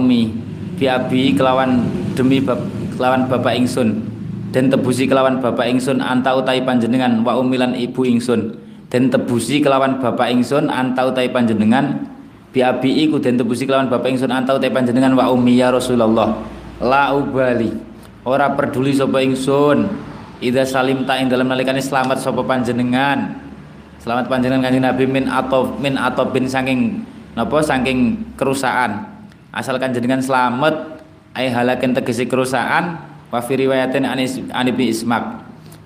bi 0.81 0.85
abi 0.89 1.35
kelawan 1.37 1.85
demi 2.15 2.41
bab, 2.41 2.57
kelawan 2.97 3.29
bapak 3.29 3.53
ingsun 3.59 4.10
dan 4.51 4.67
tebusi 4.67 5.07
kelawan 5.07 5.39
bapak 5.39 5.67
ingsun 5.71 6.03
anta 6.03 6.35
utai 6.35 6.61
panjenengan 6.61 7.23
wa 7.23 7.39
umilan 7.39 7.71
ibu 7.75 8.03
ingsun 8.03 8.55
dan 8.91 9.07
tebusi 9.07 9.63
kelawan 9.63 10.03
bapak 10.03 10.27
ingsun 10.35 10.67
anta 10.67 11.07
utai 11.07 11.31
panjenengan 11.31 12.07
bi 12.51 12.59
abi 12.59 13.07
iku 13.07 13.17
dan 13.23 13.39
tebusi 13.39 13.63
kelawan 13.63 13.87
bapak 13.87 14.11
ingsun 14.11 14.27
anta 14.27 14.55
utai 14.55 14.67
panjenengan 14.67 15.15
wa 15.15 15.31
ummi 15.31 15.55
ya 15.55 15.71
Rasulullah 15.71 16.43
la 16.83 17.15
ubali 17.15 17.71
ora 18.27 18.51
peduli 18.51 18.91
sapa 18.91 19.23
ingsun 19.23 20.11
Ida 20.41 20.65
salim 20.65 21.05
ta 21.05 21.21
ing 21.21 21.29
dalam 21.29 21.45
nalikane 21.45 21.77
selamat 21.77 22.17
sapa 22.17 22.41
panjenengan. 22.41 23.37
Selamat 24.01 24.25
panjenengan 24.25 24.65
kanjeng 24.65 24.81
Nabi 24.81 25.05
min 25.05 25.29
atau 25.29 25.77
min 25.77 25.93
atau 25.93 26.25
bin 26.33 26.49
saking 26.49 27.05
napa 27.37 27.61
saking 27.61 28.17
kerusakan. 28.33 29.05
Asal 29.53 29.77
jenengan 29.77 30.17
selamat 30.17 31.05
ai 31.37 31.45
halaken 31.53 31.93
tegesi 31.93 32.25
kerusakan 32.25 33.10
wa 33.31 33.39
fi 33.39 33.53
riwayatin 33.55 34.03
an 34.05 34.65
Ibnu 34.67 34.83
Ismak. 34.85 35.23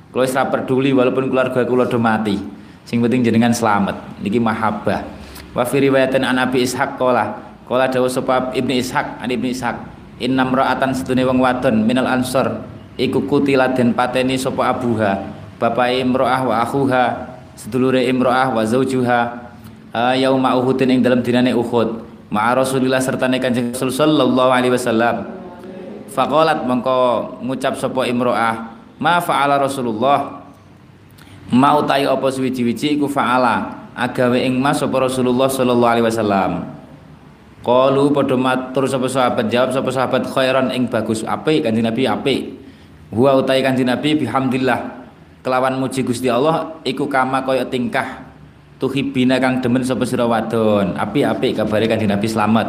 Kula 0.09 0.25
wis 0.25 0.33
peduli 0.33 0.91
walaupun 0.91 1.29
keluarga 1.29 1.61
kula 1.63 1.85
do 1.85 2.01
mati. 2.01 2.35
Sing 2.83 2.99
penting 2.99 3.21
jenengan 3.21 3.53
selamat. 3.53 4.19
Niki 4.19 4.41
mahabbah. 4.41 5.05
Wa 5.53 5.63
fi 5.63 5.85
riwayatin 5.85 6.25
an 6.25 6.41
Abi 6.41 6.65
Ishaq 6.65 6.99
qala 6.99 7.37
qala 7.69 7.87
dawuh 7.87 8.11
sapa 8.11 8.51
Ibnu 8.51 8.73
Ishaq 8.81 9.23
an 9.23 9.29
Ibnu 9.31 9.53
Ishaq 9.53 9.77
innam 10.19 10.55
ra'atan 10.55 10.95
sedune 10.95 11.27
wong 11.27 11.43
wadon 11.43 11.83
minal 11.83 12.07
ansor 12.07 12.63
iku 12.95 13.27
kutila 13.27 13.75
den 13.75 13.91
pateni 13.91 14.39
sapa 14.39 14.71
abuha 14.71 15.19
bapak 15.59 15.91
imro'ah 15.91 16.41
wa 16.47 16.63
akhuha 16.63 17.03
sedulure 17.55 18.07
imro'ah 18.07 18.55
wa 18.55 18.63
zaujuha 18.63 19.19
yauma 20.15 20.55
uhudin 20.55 20.95
ing 20.95 20.99
dalam 21.03 21.19
dinane 21.19 21.51
Uhud 21.51 22.03
ma'a 22.31 22.55
Rasulillah 22.55 23.03
sertane 23.03 23.39
Kanjeng 23.43 23.75
Rasul 23.75 23.91
sallallahu 23.91 24.51
alaihi 24.51 24.71
wasallam 24.71 25.34
faqalat 26.15 26.63
mengko 26.63 27.35
ngucap 27.43 27.75
sapa 27.75 28.07
imro'ah 28.07 28.71
ma 29.03 29.19
fa'ala 29.19 29.59
Rasulullah? 29.59 30.47
Mau 31.51 31.83
tayo 31.85 32.15
apa 32.15 32.31
suwiji-wiji 32.31 32.97
iku 32.97 33.05
fa'ala 33.05 33.85
agawe 33.93 34.39
ing 34.39 34.57
mas 34.57 34.79
sapa 34.79 34.97
Rasulullah 34.97 35.51
sallallahu 35.51 35.91
alaihi 35.99 36.07
wasallam. 36.07 36.51
Qalu 37.65 38.13
padha 38.13 38.37
matur 38.37 38.85
sapa 38.87 39.09
sahabat 39.09 39.49
jawab 39.49 39.69
sapa 39.73 39.89
sahabat 39.89 40.23
khairan 40.29 40.69
ing 40.71 40.87
bagus 40.87 41.25
apik 41.27 41.65
Kanjeng 41.65 41.85
Nabi 41.85 42.07
apik. 42.07 42.41
Huwa 43.13 43.37
utai 43.41 43.61
Kanjeng 43.61 43.89
Nabi 43.89 44.17
bihamdillah 44.17 45.05
kelawan 45.45 45.77
muji 45.77 46.01
Gusti 46.01 46.29
Allah 46.31 46.81
iku 46.85 47.05
kama 47.05 47.45
kaya 47.45 47.65
tingkah 47.65 48.25
tuhibina 48.81 49.37
kang 49.37 49.61
demen 49.61 49.81
sapa 49.81 50.05
sira 50.05 50.25
wadon. 50.25 50.97
Apik-apik 50.97 51.61
kabare 51.61 51.85
Kanjeng 51.85 52.09
Nabi 52.09 52.25
selamat. 52.25 52.67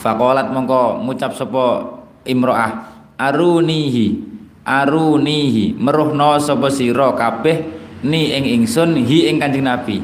Faqalat 0.00 0.50
mongko 0.52 1.00
ngucap 1.04 1.32
sapa 1.36 2.01
imro'ah. 2.24 2.92
Arunihi 3.16 4.32
arunihi. 4.66 5.74
Meruhno 5.76 6.38
sapa 6.38 6.70
sira 6.70 7.14
kabeh 7.14 7.66
ni 8.06 8.34
ing 8.34 8.62
ingsun 8.62 8.98
hi 9.02 9.30
ing 9.30 9.42
Kanjeng 9.42 9.66
Nabi. 9.66 10.02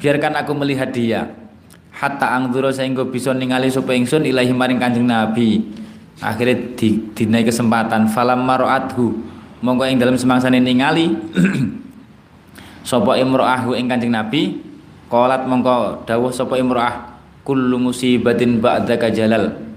Biarkan 0.00 0.34
aku 0.42 0.52
melihat 0.56 0.90
dia. 0.90 1.28
Hatta 1.92 2.34
angdura 2.34 2.74
sehingga 2.74 3.06
bisa 3.06 3.30
ningali 3.36 3.70
sapa 3.70 3.94
ingsun 3.94 4.26
ilahi 4.26 4.50
maring 4.50 4.80
Kanjeng 4.80 5.06
Nabi. 5.06 5.60
Akhirnya 6.22 6.74
di, 6.74 7.12
dinai 7.14 7.44
kesempatan. 7.46 8.10
Falam 8.10 8.42
maroathu 8.42 9.22
monggo 9.62 9.86
ing 9.86 10.00
dalam 10.00 10.18
semangsane 10.18 10.58
ningali 10.58 11.14
sapa 12.88 13.20
imro'ahu 13.20 13.76
ing 13.76 13.86
Kanjeng 13.86 14.12
Nabi. 14.12 14.72
Qalat 15.12 15.44
mongko 15.44 16.08
dawuh 16.08 16.32
sapa 16.32 16.56
imro'ah. 16.56 17.12
Kullu 17.42 17.74
musibatin 17.74 18.62
ba'daka 18.62 19.10
jalal 19.10 19.71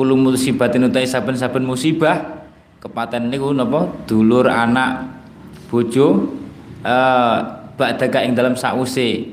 kullu 0.00 0.16
musibatin 0.16 0.88
utai 0.88 1.04
saben-saben 1.04 1.60
musibah 1.60 2.48
kepaten 2.80 3.28
niku 3.28 3.52
napa? 3.52 3.84
Dulur 4.08 4.48
anak 4.48 5.20
bojo 5.68 6.32
uh, 6.80 7.36
ba'daka 7.76 8.24
ing 8.24 8.32
dalam 8.32 8.56
sause 8.56 9.28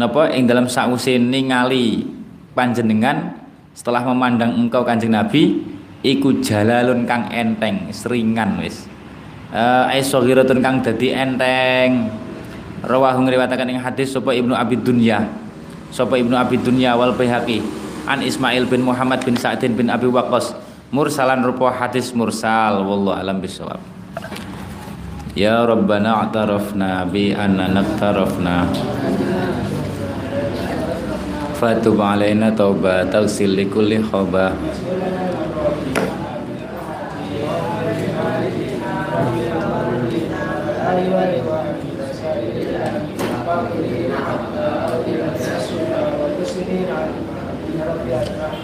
napa? 0.00 0.32
Ing 0.32 0.48
dalam 0.48 0.72
sause 0.72 1.20
ningali 1.20 2.08
panjenengan 2.56 3.36
setelah 3.76 4.08
memandang 4.08 4.56
engkau 4.56 4.88
Kanjeng 4.88 5.12
Nabi 5.12 5.60
iku 6.00 6.40
jalalun 6.40 7.04
kang 7.04 7.28
enteng 7.28 7.92
seringan 7.92 8.56
wis. 8.64 8.88
Eh, 9.52 9.84
aisogiratun 10.00 10.64
kang 10.64 10.80
dadi 10.80 11.12
enteng. 11.12 12.08
Rawahu 12.80 13.28
ngriwataken 13.28 13.76
ing 13.76 13.80
hadis 13.84 14.16
sapa 14.16 14.32
Ibnu 14.32 14.56
Abi 14.56 14.80
Dunya 14.80 15.28
sapa 15.90 16.20
Ibnu 16.20 16.36
Abi 16.36 16.60
Dunya 16.60 16.92
wal 16.92 17.16
Baihaqi 17.16 17.64
an 18.06 18.22
Ismail 18.22 18.70
bin 18.70 18.86
Muhammad 18.86 19.26
bin 19.26 19.34
Sa'din 19.34 19.74
bin 19.74 19.90
Abi 19.90 20.06
Waqqas. 20.06 20.54
Mursalan 20.94 21.42
rupa 21.42 21.74
hadis 21.74 22.14
mursal. 22.14 22.86
Wallahu 22.86 23.18
alam 23.18 23.42
bisawab 23.42 23.82
Ya 25.34 25.66
Rabbana 25.66 26.24
a'tarafna 26.24 27.04
bi 27.10 27.34
anna 27.34 27.68
naqtarafna 27.68 28.70
fatub 31.56 31.96
alaina 32.00 32.52
tauba 32.52 33.04
tausil 33.08 33.56
likulli 33.56 34.00
khoba 34.04 34.52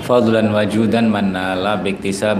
fadlan 0.02 0.50
wajudan 0.50 1.06
manala 1.08 1.78
biktisab 1.78 2.38